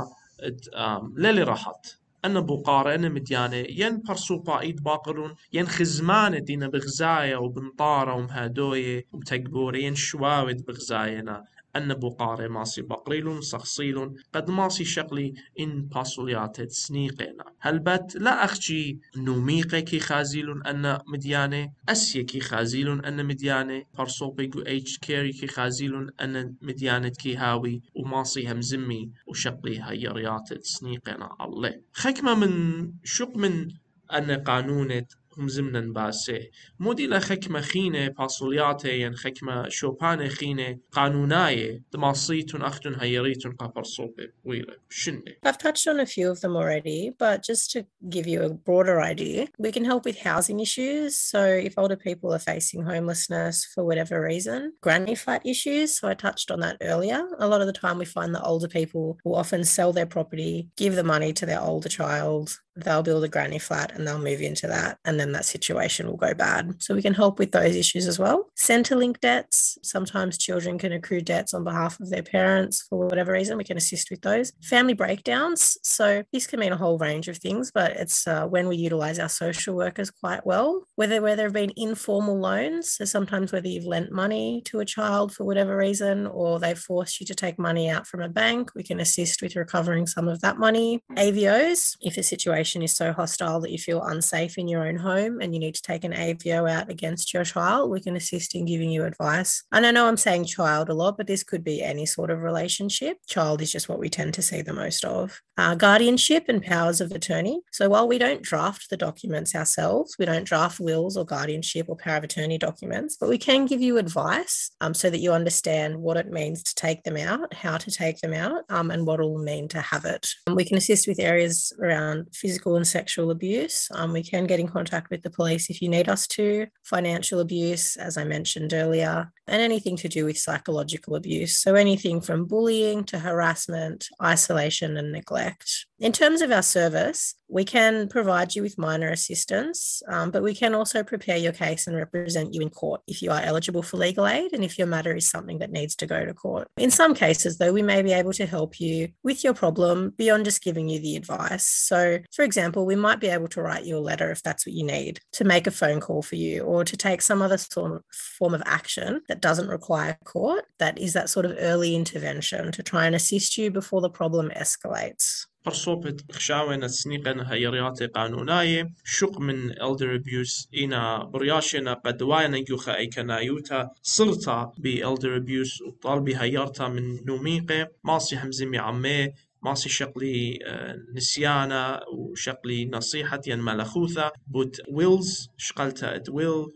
لە 1.22 1.30
لێ 1.36 1.44
ڕەحەت 1.50 1.84
أنا 2.24 2.40
بقارة 2.40 2.94
أنا 2.94 3.08
مديانة 3.08 3.56
ين 3.56 4.02
برسوبا 4.02 4.60
إيد 4.60 4.82
باقرون 4.82 5.34
ين 5.52 5.66
خزمانة 5.68 6.38
دينا 6.38 6.68
بغزايا 6.68 7.36
وبنطارة 7.36 8.14
ومهادوية 8.14 9.06
وبتقبورة 9.12 9.76
ين 9.76 9.94
شواود 9.94 10.64
بغزاينا 10.66 11.44
أن 11.76 11.94
بقاري 11.94 12.48
ماسي 12.48 12.82
بقريل 12.82 13.44
صخصيل 13.44 14.14
قد 14.34 14.50
ماسي 14.50 14.84
شقلي 14.84 15.34
إن 15.60 15.82
باسوليات 15.82 16.70
سنيقنا 16.70 17.44
هل 17.58 17.78
بات 17.78 18.16
لا 18.16 18.44
أخشي 18.44 18.98
نوميقي 19.16 19.82
كي 19.82 20.00
خازيل 20.00 20.62
أن 20.66 20.98
مدياني 21.06 21.72
أسيا 21.88 22.22
كي 22.22 22.40
خازيل 22.40 23.04
أن 23.04 23.26
مدياني 23.26 23.86
فرصوبي 23.94 24.46
جو 24.46 24.60
إيش 24.60 24.98
كيري 24.98 25.32
كي 25.32 25.46
خازيل 25.46 26.10
أن 26.20 26.54
مديانة 26.62 27.08
كي 27.08 27.36
هاوي 27.36 27.82
وماسي 27.94 28.52
همزمي 28.52 29.10
وشقلي 29.26 29.82
هيريات 29.82 30.64
سنيقنا 30.64 31.36
الله. 31.40 31.80
خكمة 31.92 32.34
من 32.34 32.92
شق 33.04 33.36
من 33.36 33.68
أن 34.12 34.30
قانونة 34.30 35.06
هم 35.37 35.47
زمنا 35.47 35.93
باسه 35.93 36.39
مودي 36.79 37.07
لا 37.07 37.19
خكمة 37.19 37.61
خينة 37.61 38.07
باسولياتي 38.07 39.01
ين 39.01 39.15
خكمة 39.15 39.69
شوبانة 39.69 40.27
خينة 40.27 40.79
قانوناية 40.91 41.83
دماصيتون 41.93 42.61
أختون 42.61 42.95
هيريتون 42.99 43.51
قفر 43.51 43.83
صوبة 43.83 44.29
ويرة 44.43 44.75
شنة 44.89 45.35
I've 45.45 45.57
touched 45.57 45.87
on 45.87 45.99
a 45.99 46.05
few 46.05 46.29
of 46.31 46.41
them 46.41 46.55
already, 46.55 47.11
but 47.19 47.43
just 47.43 47.71
to 47.71 47.85
give 48.09 48.27
you 48.27 48.43
a 48.43 48.49
broader 48.49 49.01
idea, 49.01 49.47
we 49.57 49.71
can 49.71 49.85
help 49.85 50.05
with 50.05 50.17
housing 50.19 50.59
issues. 50.59 51.15
So, 51.15 51.41
if 51.67 51.73
older 51.77 51.95
people 51.95 52.33
are 52.33 52.45
facing 52.53 52.81
homelessness 52.83 53.55
for 53.73 53.83
whatever 53.83 54.15
reason, 54.21 54.73
granny 54.81 55.15
flat 55.15 55.41
issues. 55.45 55.87
So, 55.97 56.07
I 56.07 56.13
touched 56.13 56.49
on 56.51 56.59
that 56.61 56.77
earlier. 56.81 57.21
A 57.39 57.47
lot 57.47 57.61
of 57.61 57.67
the 57.67 57.79
time, 57.83 57.97
we 57.97 58.05
find 58.05 58.33
that 58.33 58.49
older 58.51 58.67
people 58.79 59.05
will 59.25 59.35
often 59.35 59.63
sell 59.63 59.91
their 59.93 60.11
property, 60.17 60.69
give 60.77 60.95
the 60.95 61.11
money 61.15 61.31
to 61.33 61.45
their 61.45 61.61
older 61.61 61.89
child, 61.89 62.47
they'll 62.76 63.02
build 63.02 63.24
a 63.24 63.28
granny 63.28 63.58
flat 63.58 63.92
and 63.94 64.06
they'll 64.06 64.18
move 64.18 64.40
into 64.40 64.66
that. 64.66 64.98
And 65.04 65.18
then 65.18 65.32
that 65.32 65.44
situation 65.44 66.06
will 66.06 66.16
go 66.16 66.34
bad. 66.34 66.82
So 66.82 66.94
we 66.94 67.02
can 67.02 67.14
help 67.14 67.38
with 67.38 67.52
those 67.52 67.76
issues 67.76 68.06
as 68.06 68.18
well. 68.18 68.50
Centrelink 68.58 69.20
debts. 69.20 69.78
Sometimes 69.82 70.38
children 70.38 70.78
can 70.78 70.92
accrue 70.92 71.20
debts 71.20 71.54
on 71.54 71.64
behalf 71.64 71.98
of 72.00 72.10
their 72.10 72.22
parents 72.22 72.86
for 72.88 72.98
whatever 72.98 73.32
reason. 73.32 73.58
We 73.58 73.64
can 73.64 73.76
assist 73.76 74.10
with 74.10 74.22
those. 74.22 74.52
Family 74.62 74.94
breakdowns. 74.94 75.78
So 75.82 76.22
this 76.32 76.46
can 76.46 76.60
mean 76.60 76.72
a 76.72 76.76
whole 76.76 76.98
range 76.98 77.28
of 77.28 77.38
things, 77.38 77.70
but 77.72 77.92
it's 77.92 78.26
uh, 78.26 78.46
when 78.46 78.68
we 78.68 78.76
utilize 78.76 79.18
our 79.18 79.28
social 79.28 79.74
workers 79.74 80.10
quite 80.10 80.46
well. 80.46 80.86
Whether 80.96 81.20
where 81.22 81.36
there 81.36 81.46
have 81.46 81.54
been 81.54 81.72
informal 81.76 82.38
loans, 82.38 82.92
so 82.92 83.04
sometimes 83.04 83.52
whether 83.52 83.68
you've 83.68 83.84
lent 83.84 84.12
money 84.12 84.62
to 84.66 84.80
a 84.80 84.84
child 84.84 85.34
for 85.34 85.44
whatever 85.44 85.76
reason, 85.76 86.26
or 86.26 86.58
they've 86.58 86.78
forced 86.78 87.20
you 87.20 87.26
to 87.26 87.34
take 87.34 87.58
money 87.58 87.88
out 87.88 88.06
from 88.06 88.22
a 88.22 88.28
bank, 88.28 88.70
we 88.74 88.82
can 88.82 89.00
assist 89.00 89.42
with 89.42 89.56
recovering 89.56 90.06
some 90.06 90.28
of 90.28 90.40
that 90.40 90.58
money. 90.58 91.02
AVOs, 91.16 91.96
if 92.00 92.14
the 92.14 92.22
situation 92.22 92.59
is 92.60 92.94
so 92.94 93.12
hostile 93.12 93.60
that 93.60 93.70
you 93.70 93.78
feel 93.78 94.02
unsafe 94.02 94.58
in 94.58 94.68
your 94.68 94.86
own 94.86 94.96
home 94.96 95.40
and 95.40 95.54
you 95.54 95.60
need 95.60 95.74
to 95.74 95.82
take 95.82 96.04
an 96.04 96.12
AVO 96.12 96.70
out 96.70 96.90
against 96.90 97.32
your 97.32 97.44
child, 97.44 97.90
we 97.90 98.00
can 98.00 98.16
assist 98.16 98.54
in 98.54 98.66
giving 98.66 98.90
you 98.90 99.04
advice. 99.04 99.62
And 99.72 99.86
I 99.86 99.90
know 99.90 100.06
I'm 100.06 100.16
saying 100.16 100.44
child 100.44 100.88
a 100.88 100.94
lot, 100.94 101.16
but 101.16 101.26
this 101.26 101.42
could 101.42 101.64
be 101.64 101.82
any 101.82 102.06
sort 102.06 102.30
of 102.30 102.40
relationship. 102.40 103.18
Child 103.26 103.62
is 103.62 103.72
just 103.72 103.88
what 103.88 103.98
we 103.98 104.08
tend 104.08 104.34
to 104.34 104.42
see 104.42 104.62
the 104.62 104.72
most 104.72 105.04
of. 105.04 105.40
Uh, 105.56 105.74
guardianship 105.74 106.44
and 106.48 106.62
powers 106.62 107.00
of 107.00 107.12
attorney. 107.12 107.60
So 107.70 107.88
while 107.88 108.08
we 108.08 108.18
don't 108.18 108.42
draft 108.42 108.88
the 108.90 108.96
documents 108.96 109.54
ourselves, 109.54 110.16
we 110.18 110.24
don't 110.24 110.44
draft 110.44 110.80
wills 110.80 111.16
or 111.16 111.24
guardianship 111.24 111.86
or 111.88 111.96
power 111.96 112.16
of 112.16 112.24
attorney 112.24 112.58
documents, 112.58 113.16
but 113.18 113.28
we 113.28 113.38
can 113.38 113.66
give 113.66 113.80
you 113.80 113.98
advice 113.98 114.70
um, 114.80 114.94
so 114.94 115.10
that 115.10 115.20
you 115.20 115.32
understand 115.32 115.96
what 115.96 116.16
it 116.16 116.30
means 116.30 116.62
to 116.62 116.74
take 116.74 117.02
them 117.02 117.16
out, 117.16 117.52
how 117.54 117.76
to 117.76 117.90
take 117.90 118.20
them 118.20 118.32
out, 118.32 118.64
um, 118.68 118.90
and 118.90 119.06
what 119.06 119.20
it 119.20 119.24
will 119.24 119.38
mean 119.38 119.68
to 119.68 119.80
have 119.80 120.04
it. 120.04 120.28
And 120.46 120.56
we 120.56 120.64
can 120.64 120.76
assist 120.76 121.06
with 121.06 121.20
areas 121.20 121.72
around 121.80 122.28
physical 122.32 122.49
and 122.58 122.86
sexual 122.86 123.30
abuse. 123.30 123.88
Um, 123.92 124.12
we 124.12 124.22
can 124.22 124.46
get 124.46 124.60
in 124.60 124.68
contact 124.68 125.10
with 125.10 125.22
the 125.22 125.30
police 125.30 125.70
if 125.70 125.80
you 125.82 125.88
need 125.88 126.08
us 126.08 126.26
to, 126.28 126.66
financial 126.82 127.40
abuse, 127.40 127.96
as 127.96 128.16
I 128.16 128.24
mentioned 128.24 128.72
earlier, 128.72 129.32
and 129.46 129.62
anything 129.62 129.96
to 129.98 130.08
do 130.08 130.24
with 130.24 130.38
psychological 130.38 131.16
abuse. 131.16 131.56
So 131.56 131.74
anything 131.74 132.20
from 132.20 132.46
bullying 132.46 133.04
to 133.04 133.18
harassment, 133.18 134.08
isolation, 134.22 134.96
and 134.96 135.12
neglect. 135.12 135.86
In 136.00 136.12
terms 136.12 136.40
of 136.40 136.50
our 136.50 136.62
service, 136.62 137.34
we 137.46 137.62
can 137.62 138.08
provide 138.08 138.54
you 138.54 138.62
with 138.62 138.78
minor 138.78 139.10
assistance, 139.10 140.02
um, 140.08 140.30
but 140.30 140.42
we 140.42 140.54
can 140.54 140.74
also 140.74 141.02
prepare 141.02 141.36
your 141.36 141.52
case 141.52 141.86
and 141.86 141.94
represent 141.94 142.54
you 142.54 142.62
in 142.62 142.70
court 142.70 143.02
if 143.06 143.20
you 143.20 143.30
are 143.30 143.42
eligible 143.42 143.82
for 143.82 143.98
legal 143.98 144.26
aid 144.26 144.54
and 144.54 144.64
if 144.64 144.78
your 144.78 144.86
matter 144.86 145.14
is 145.14 145.28
something 145.28 145.58
that 145.58 145.70
needs 145.70 145.94
to 145.96 146.06
go 146.06 146.24
to 146.24 146.32
court. 146.32 146.68
In 146.78 146.90
some 146.90 147.14
cases, 147.14 147.58
though, 147.58 147.74
we 147.74 147.82
may 147.82 148.00
be 148.00 148.12
able 148.12 148.32
to 148.32 148.46
help 148.46 148.80
you 148.80 149.08
with 149.22 149.44
your 149.44 149.52
problem 149.52 150.14
beyond 150.16 150.46
just 150.46 150.62
giving 150.62 150.88
you 150.88 151.00
the 151.00 151.16
advice. 151.16 151.66
So, 151.66 152.20
for 152.34 152.46
example, 152.46 152.86
we 152.86 152.96
might 152.96 153.20
be 153.20 153.28
able 153.28 153.48
to 153.48 153.60
write 153.60 153.84
you 153.84 153.98
a 153.98 154.00
letter 154.00 154.30
if 154.30 154.42
that's 154.42 154.64
what 154.64 154.74
you 154.74 154.86
need, 154.86 155.20
to 155.32 155.44
make 155.44 155.66
a 155.66 155.70
phone 155.70 156.00
call 156.00 156.22
for 156.22 156.36
you, 156.36 156.62
or 156.62 156.82
to 156.82 156.96
take 156.96 157.20
some 157.20 157.42
other 157.42 157.58
form 157.58 158.54
of 158.54 158.62
action 158.64 159.20
that 159.28 159.42
doesn't 159.42 159.68
require 159.68 160.16
court, 160.24 160.64
that 160.78 160.98
is 160.98 161.12
that 161.12 161.28
sort 161.28 161.44
of 161.44 161.56
early 161.58 161.94
intervention 161.94 162.72
to 162.72 162.82
try 162.82 163.04
and 163.04 163.14
assist 163.14 163.58
you 163.58 163.70
before 163.70 164.00
the 164.00 164.08
problem 164.08 164.50
escalates. 164.56 165.44
فرصوبت 165.64 166.32
خشاوينا 166.32 166.88
سنيقنا 166.88 167.52
هي 167.52 167.66
رياتي 167.66 168.06
قانوناي. 168.06 168.94
شق 169.04 169.40
من 169.40 169.72
elder 169.72 170.20
abuse 170.20 170.68
إنا 170.82 171.24
برياشنا 171.24 171.92
قد 171.94 172.22
واينا 172.22 172.64
يوخا 172.68 172.96
اي 172.96 173.06
كنايوتا 173.06 173.90
صرتا 174.02 174.72
بي 174.78 175.04
elder 175.04 175.40
abuse 175.40 175.82
وطالبي 175.86 176.36
هيارتا 176.36 176.88
من 176.88 177.24
نوميقي 177.26 177.88
ماصي 178.04 178.36
همزمي 178.36 178.78
عمي 178.78 179.28
ماسي 179.62 179.88
شقلي 179.88 180.58
آه، 180.66 180.96
نسيانا 181.14 182.00
وشقلي 182.12 182.86
نصيحة 182.86 183.40
ين 183.46 183.50
يعني 183.50 183.62
ملخوثة 183.62 184.32
بوت 184.46 184.80
ويلز 184.88 185.48
شقلتا 185.56 186.16
ات 186.16 186.28
ويل 186.28 186.66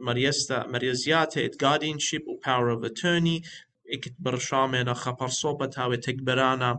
مريستا 0.00 0.66
مريزياتا 0.66 1.44
ات 1.44 1.60
جاردينشيب 1.60 2.22
و 2.28 2.40
power 2.44 2.78
of 2.78 2.90
attorney. 2.90 3.48
ئیکت 3.92 4.14
برشامێنە 4.24 4.94
خەپەرسۆپە 5.02 5.66
تاوێ 5.76 5.98
تێکبەرانە 6.04 6.70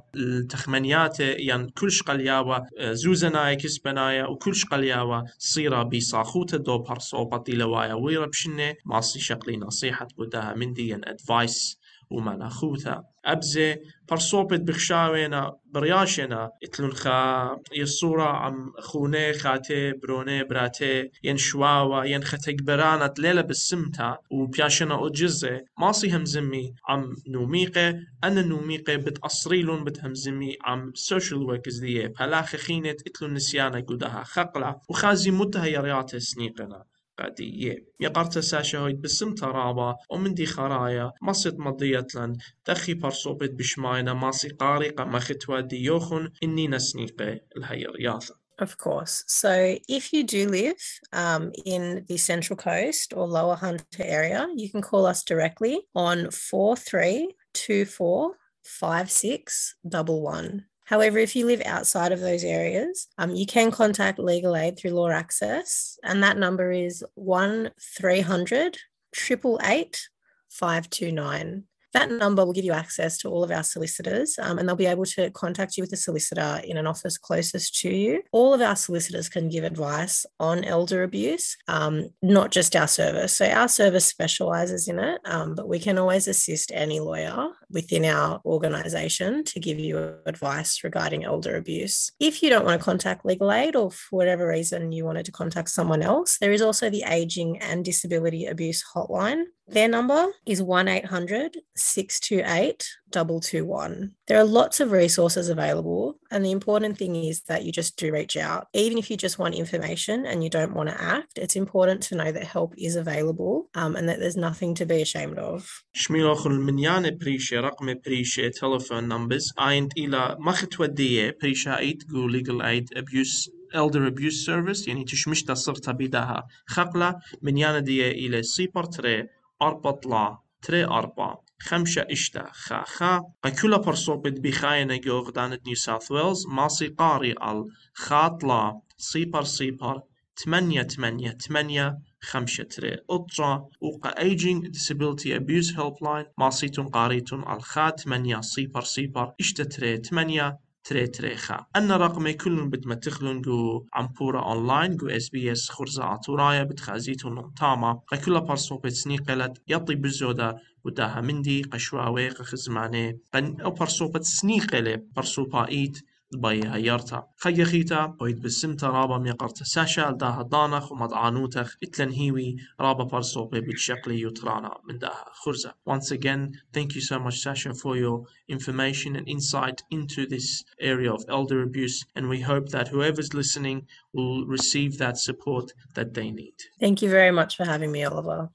تەخمەنیاتێ 0.51 1.29
یان 1.29 1.61
يعني 1.61 1.71
کولش 1.77 1.97
قەلیاوە 2.07 2.57
زوزەنایەکیس 3.01 3.75
بەنایە 3.85 4.25
و 4.31 4.35
کولش 4.43 4.61
قەلیاوە 4.71 5.19
سیرا 5.49 5.81
بیساخوتە 5.91 6.57
دۆ 6.67 6.75
پەرسۆپەتی 6.87 7.59
لەوایە 7.61 7.95
وی 8.03 8.19
ڕەپشنێ 8.23 8.69
ماسی 8.91 9.19
شەقلی 9.27 9.57
نصيحة 9.65 10.07
بوودا 10.15 10.43
من 10.59 10.73
دي 10.77 10.93
ان 10.95 11.03
ادفايس 11.11 11.78
ادفايس 12.09 12.19
ومناخوثا 12.19 13.03
أبزي 13.25 13.77
برصوبت 14.09 14.59
بخشاوينا 14.59 15.55
برياشنا 15.65 16.51
إتلون 16.63 16.93
خا 16.93 17.59
يصورة 17.75 18.23
عم 18.23 18.73
خوني 18.79 19.33
خاتي 19.33 19.91
بروني 19.91 20.43
براتي 20.43 21.11
ين 21.23 21.37
شواوا 21.37 22.03
ين 22.03 22.23
ختك 22.23 22.61
برانت 22.63 23.19
ليلة 23.19 23.41
بالسمتا 23.41 24.17
وبياشنا 24.31 25.05
أجزة. 25.07 25.61
ماصي 25.77 26.15
همزمي 26.15 26.73
عم 26.89 27.15
نوميقة. 27.27 27.95
أنا 28.23 28.41
نوميقة 28.41 28.95
بتأصريلون 28.95 29.83
بتهمزمي 29.83 30.57
عم 30.65 30.91
سوشيال 30.95 31.41
وركز 31.43 31.79
دي 31.79 32.07
بهلاخ 32.07 32.55
خينة 32.55 32.95
إتلون 33.07 33.33
نسيانا 33.33 33.79
قدها 33.79 34.23
خقلة. 34.23 34.75
وخازي 34.89 35.31
متهيريات 35.31 36.15
سنيقنا. 36.15 36.83
قادية 37.18 37.84
يقرت 38.00 38.38
ساشهويد 38.38 39.00
بسم 39.00 39.34
ترابا 39.34 39.96
ومن 40.10 40.34
دي 40.34 40.46
خرايا 40.46 41.12
مصد 41.22 41.58
مضية 41.58 42.06
لن 42.14 42.36
تخي 42.64 42.94
برصوبت 42.94 43.50
بشماينا 43.50 44.14
ماسي 44.14 44.48
قارقة 44.48 45.04
مختوى 45.04 45.62
ديوخن 45.62 46.30
إني 46.42 46.68
نسنيقة 46.68 47.40
الهي 47.56 47.84
رياضة 47.84 48.44
Of 48.56 48.78
course. 48.78 49.24
So, 49.26 49.76
if 49.88 50.12
you 50.12 50.22
do 50.22 50.48
live 50.48 50.80
um, 51.12 51.50
in 51.64 52.04
the 52.06 52.16
Central 52.16 52.56
Coast 52.56 53.12
or 53.12 53.26
Lower 53.26 53.56
Hunter 53.56 53.84
area, 53.98 54.46
you 54.54 54.70
can 54.70 54.80
call 54.80 55.06
us 55.06 55.24
directly 55.24 55.88
on 55.92 56.30
4324 56.30 58.36
5611. 58.62 60.66
However, 60.89 61.19
if 61.19 61.35
you 61.35 61.45
live 61.45 61.61
outside 61.65 62.11
of 62.11 62.19
those 62.19 62.43
areas, 62.43 63.09
um, 63.19 63.35
you 63.35 63.45
can 63.45 63.69
contact 63.69 64.17
legal 64.17 64.55
aid 64.55 64.75
through 64.75 64.89
Law 64.89 65.09
Access, 65.09 65.99
and 66.03 66.23
that 66.23 66.35
number 66.35 66.71
is 66.71 67.05
1 67.13 67.69
300 67.79 68.77
888 69.15 70.09
529. 70.49 71.65
That 71.93 72.09
number 72.09 72.43
will 72.43 72.53
give 72.53 72.65
you 72.65 72.71
access 72.71 73.19
to 73.19 73.29
all 73.29 73.43
of 73.43 73.51
our 73.51 73.61
solicitors, 73.61 74.39
um, 74.41 74.57
and 74.57 74.67
they'll 74.67 74.75
be 74.75 74.87
able 74.87 75.05
to 75.05 75.29
contact 75.29 75.77
you 75.77 75.83
with 75.83 75.93
a 75.93 75.97
solicitor 75.97 76.59
in 76.63 76.75
an 76.77 76.87
office 76.87 77.19
closest 77.19 77.79
to 77.81 77.89
you. 77.89 78.23
All 78.31 78.55
of 78.55 78.61
our 78.61 78.75
solicitors 78.75 79.29
can 79.29 79.47
give 79.47 79.63
advice 79.63 80.25
on 80.39 80.63
elder 80.63 81.03
abuse, 81.03 81.55
um, 81.67 82.09
not 82.23 82.49
just 82.49 82.75
our 82.75 82.87
service. 82.87 83.37
So, 83.37 83.45
our 83.45 83.67
service 83.67 84.05
specialises 84.05 84.87
in 84.87 84.97
it, 84.97 85.21
um, 85.25 85.53
but 85.53 85.69
we 85.69 85.77
can 85.77 85.99
always 85.99 86.27
assist 86.27 86.71
any 86.73 86.99
lawyer 86.99 87.49
within 87.71 88.05
our 88.05 88.41
organisation 88.45 89.43
to 89.45 89.59
give 89.59 89.79
you 89.79 90.15
advice 90.25 90.83
regarding 90.83 91.23
elder 91.23 91.55
abuse. 91.55 92.11
If 92.19 92.41
you 92.41 92.49
don't 92.49 92.65
want 92.65 92.79
to 92.79 92.83
contact 92.83 93.25
legal 93.25 93.51
aid, 93.51 93.75
or 93.75 93.91
for 93.91 94.17
whatever 94.17 94.47
reason 94.47 94.91
you 94.91 95.05
wanted 95.05 95.25
to 95.25 95.31
contact 95.31 95.69
someone 95.69 96.01
else, 96.01 96.37
there 96.39 96.51
is 96.51 96.61
also 96.61 96.89
the 96.89 97.03
Ageing 97.05 97.59
and 97.59 97.85
Disability 97.85 98.45
Abuse 98.45 98.83
Hotline. 98.95 99.43
Their 99.67 99.87
number 99.87 100.27
is 100.45 100.63
1 100.63 100.87
800 100.87 101.57
628 101.75 102.87
221. 103.12 104.12
There 104.26 104.38
are 104.38 104.44
lots 104.44 104.80
of 104.80 104.90
resources 104.90 105.48
available, 105.48 106.18
and 106.30 106.44
the 106.44 106.50
important 106.50 106.98
thing 106.98 107.14
is 107.16 107.42
that 107.42 107.64
you 107.64 107.72
just 107.72 107.96
do 107.96 108.12
reach 108.12 108.36
out. 108.36 108.66
Even 108.72 108.98
if 108.98 109.10
you 109.10 109.16
just 109.16 109.38
want 109.38 109.54
information 109.54 110.26
and 110.26 110.42
you 110.42 110.50
don't 110.50 110.74
want 110.74 110.88
to 110.88 111.00
act, 111.00 111.38
it's 111.38 111.56
important 111.56 112.02
to 112.04 112.16
know 112.16 112.30
that 112.32 112.44
help 112.44 112.74
is 112.76 112.96
available 112.96 113.54
um, 113.74 113.94
and 113.96 114.08
that 114.08 114.18
there's 114.20 114.36
nothing 114.36 114.74
to 114.74 114.84
be 114.86 115.02
ashamed 115.02 115.38
of. 115.38 115.84
شميلوخ 115.92 116.46
المنيان 116.46 117.18
بريشة 117.18 117.60
رقم 117.60 117.94
بريشة 118.06 118.50
telephone 118.50 119.08
numbers 119.08 119.52
اينت 119.58 119.98
إلى 119.98 120.36
مخت 120.40 120.80
ودية 120.80 121.36
بريشة 121.42 121.78
ايت 121.78 122.04
جو 122.06 122.28
legal 122.28 122.62
aid 122.62 122.98
abuse 122.98 123.50
elder 123.74 124.06
abuse 124.06 124.46
service 124.46 124.88
يعني 124.88 125.04
تشمش 125.04 125.42
تصرت 125.42 125.90
بداها 125.90 126.46
خقلة 126.66 127.20
منيان 127.42 127.84
دية 127.84 128.10
إلى 128.10 128.42
سيبر 128.42 128.84
تري 128.84 129.28
أربع 129.62 129.90
طلا 129.90 130.38
تري 130.62 130.84
أربع 130.84 131.36
خمسة 131.59 132.05
إشتا 132.11 132.49
خا 132.51 132.83
خا 132.83 133.21
قكلا 133.43 133.77
برصوبت 133.77 134.39
بخاينة 134.39 134.95
جوغ 134.95 135.29
دانت 135.29 135.65
نيو 135.67 135.75
ساوث 135.75 136.11
ويلز 136.11 136.47
ماسي 136.47 136.87
قاري 136.87 137.31
ال 137.31 137.67
خاطلا 137.93 138.81
سيبر 138.97 139.43
سيبر 139.43 140.01
تمانية 140.35 140.81
تمانية 140.81 141.31
تمانية 141.31 141.99
خمسة 142.21 142.63
تري 142.63 142.97
أطرا 143.09 143.69
وقا 143.81 144.19
ايجينج 144.19 144.77
disability 144.77 145.29
abuse 145.39 145.75
helpline 145.75 146.27
ماسيتون 146.37 146.87
قاريتون 146.87 147.43
الخا 147.53 147.89
تمانية 147.89 148.41
سيبر 148.41 148.81
سيبر 148.81 149.33
إشتا 149.39 149.63
تري 149.63 149.97
تمانية 149.97 150.59
تري 150.83 151.07
تري 151.07 151.35
خا. 151.35 151.65
أن 151.75 151.91
رقمي 151.91 152.33
كلن 152.33 152.99
تخلون 152.99 153.41
جو 153.41 153.85
عمبورا 153.93 154.41
أونلاين 154.41 154.97
جو 154.97 155.07
إس 155.07 155.29
بي 155.29 155.51
إس 155.51 155.69
خرزة 155.69 156.03
عطورايا 156.03 156.63
بتخازيتون 156.63 157.35
نمتاما 157.35 157.93
قا 157.93 158.39
برسو 158.39 158.77
بتسنيقلت 158.77 159.61
يطي 159.67 159.95
بزودة 159.95 160.55
وداها 160.83 161.21
مندي 161.21 161.61
قشواوي 161.61 162.29
قخزماني 162.29 163.19
قن 163.33 163.61
أو 163.61 163.71
برسو 163.71 164.07
بتسنيقلي 164.07 164.97
برسو 165.15 165.45
بايت 165.45 165.97
الباي 166.33 166.61
هيرتا 166.65 167.27
خي 167.37 167.65
خيتا 167.65 168.05
بويد 168.05 168.41
بالسمتا 168.41 168.87
رابا 168.87 169.17
ميقرت 169.17 169.63
ساشا 169.63 170.11
داها 170.11 170.43
دانخ 170.43 170.91
ومضعانوتخ 170.91 171.75
اتلن 171.83 172.11
هيوي 172.11 172.57
رابا 172.81 173.03
برسو 173.03 173.45
بالشقلي 173.45 174.21
يترانا 174.21 174.77
من 174.89 174.97
داها 174.97 175.25
خرزة 175.33 175.73
Once 175.89 176.11
again, 176.11 176.51
thank 176.73 176.95
you 176.95 177.01
so 177.01 177.19
much 177.19 177.37
Sasha 177.39 177.73
for 177.73 177.97
your 177.97 178.17
information 178.47 179.15
and 179.15 179.27
insight 179.27 179.81
into 179.91 180.27
this 180.27 180.63
area 180.79 181.11
of 181.11 181.21
elder 181.29 181.63
abuse 181.63 182.05
and 182.15 182.29
we 182.29 182.39
hope 182.41 182.69
that 182.69 182.87
whoever's 182.89 183.33
listening 183.33 183.87
will 184.13 184.45
receive 184.45 184.91
that 185.03 185.17
support 185.17 185.65
that 185.95 186.13
they 186.13 186.29
need. 186.41 186.57
Thank 186.79 187.01
you 187.03 187.09
very 187.09 187.33
much 187.39 187.51
for 187.57 187.65
having 187.65 187.91
me, 187.91 188.03
Oliver. 188.05 188.49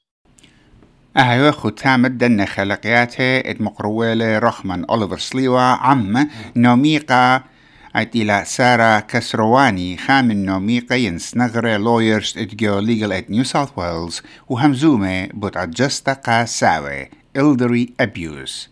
أهيو 1.17 1.53
ختام 1.53 2.07
الدن 2.07 2.45
خلقياته 2.45 3.39
ات 3.39 3.61
مقرويلة 3.61 4.39
رخمن 4.39 4.85
أوليفر 4.85 5.19
سليوا 5.19 5.61
عم 5.61 6.29
نوميقا 6.57 7.54
ايت 7.97 8.17
إلى 8.17 8.43
سارة 8.47 9.01
كسرواني 9.01 9.97
خام 9.97 10.31
النومي 10.31 10.81
قين 10.81 11.19
سنغري 11.19 11.77
لويرز 11.77 12.35
اتجو 12.39 12.79
ليجل 12.79 13.13
ات 13.13 13.31
نيو 13.31 13.45
ساوث 13.45 13.69
ويلز 13.77 14.23
وهمزومة 14.49 15.27
بوت 15.27 15.57
عجستا 15.57 16.13
قا 16.13 16.45
ساوي 16.45 17.11
إلدري 17.37 17.93
أبيوز 18.01 18.69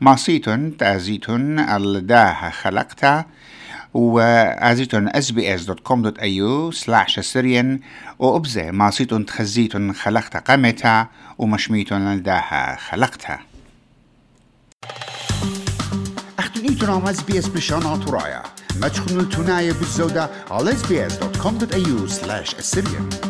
ماسيتون 0.00 0.76
تازيتون 0.76 1.58
الداها 1.58 2.50
خلقتا 2.50 3.24
وازيتن 3.94 5.08
اس 5.08 5.30
بي 5.30 5.54
اس 5.54 5.64
دوت 5.64 5.80
كوم 5.80 6.02
دوت 6.02 6.18
ايو 6.18 6.70
سلاش 6.70 7.20
سيريان 7.20 7.80
وأبزة 8.18 8.70
معصيتن 8.70 9.26
تخزيتن 9.26 9.92
خلقتا 9.92 10.38
قامتا 10.38 11.06
ومشميتن 11.38 11.96
الداها 11.96 12.76
خلقتا. 12.76 13.38
اختنيتن 16.38 16.90
ام 16.90 17.06
اس 17.06 17.22
بي 17.22 17.38
اس 17.38 17.48
بشان 17.48 17.86
عطرايا. 17.86 18.42
مدخل 18.82 19.28
تونای 19.28 19.72
بالزودة 19.72 20.30
على 20.50 20.72
sbs.com.au 20.72 22.08
slash 22.08 22.54
Assyrian 22.54 23.29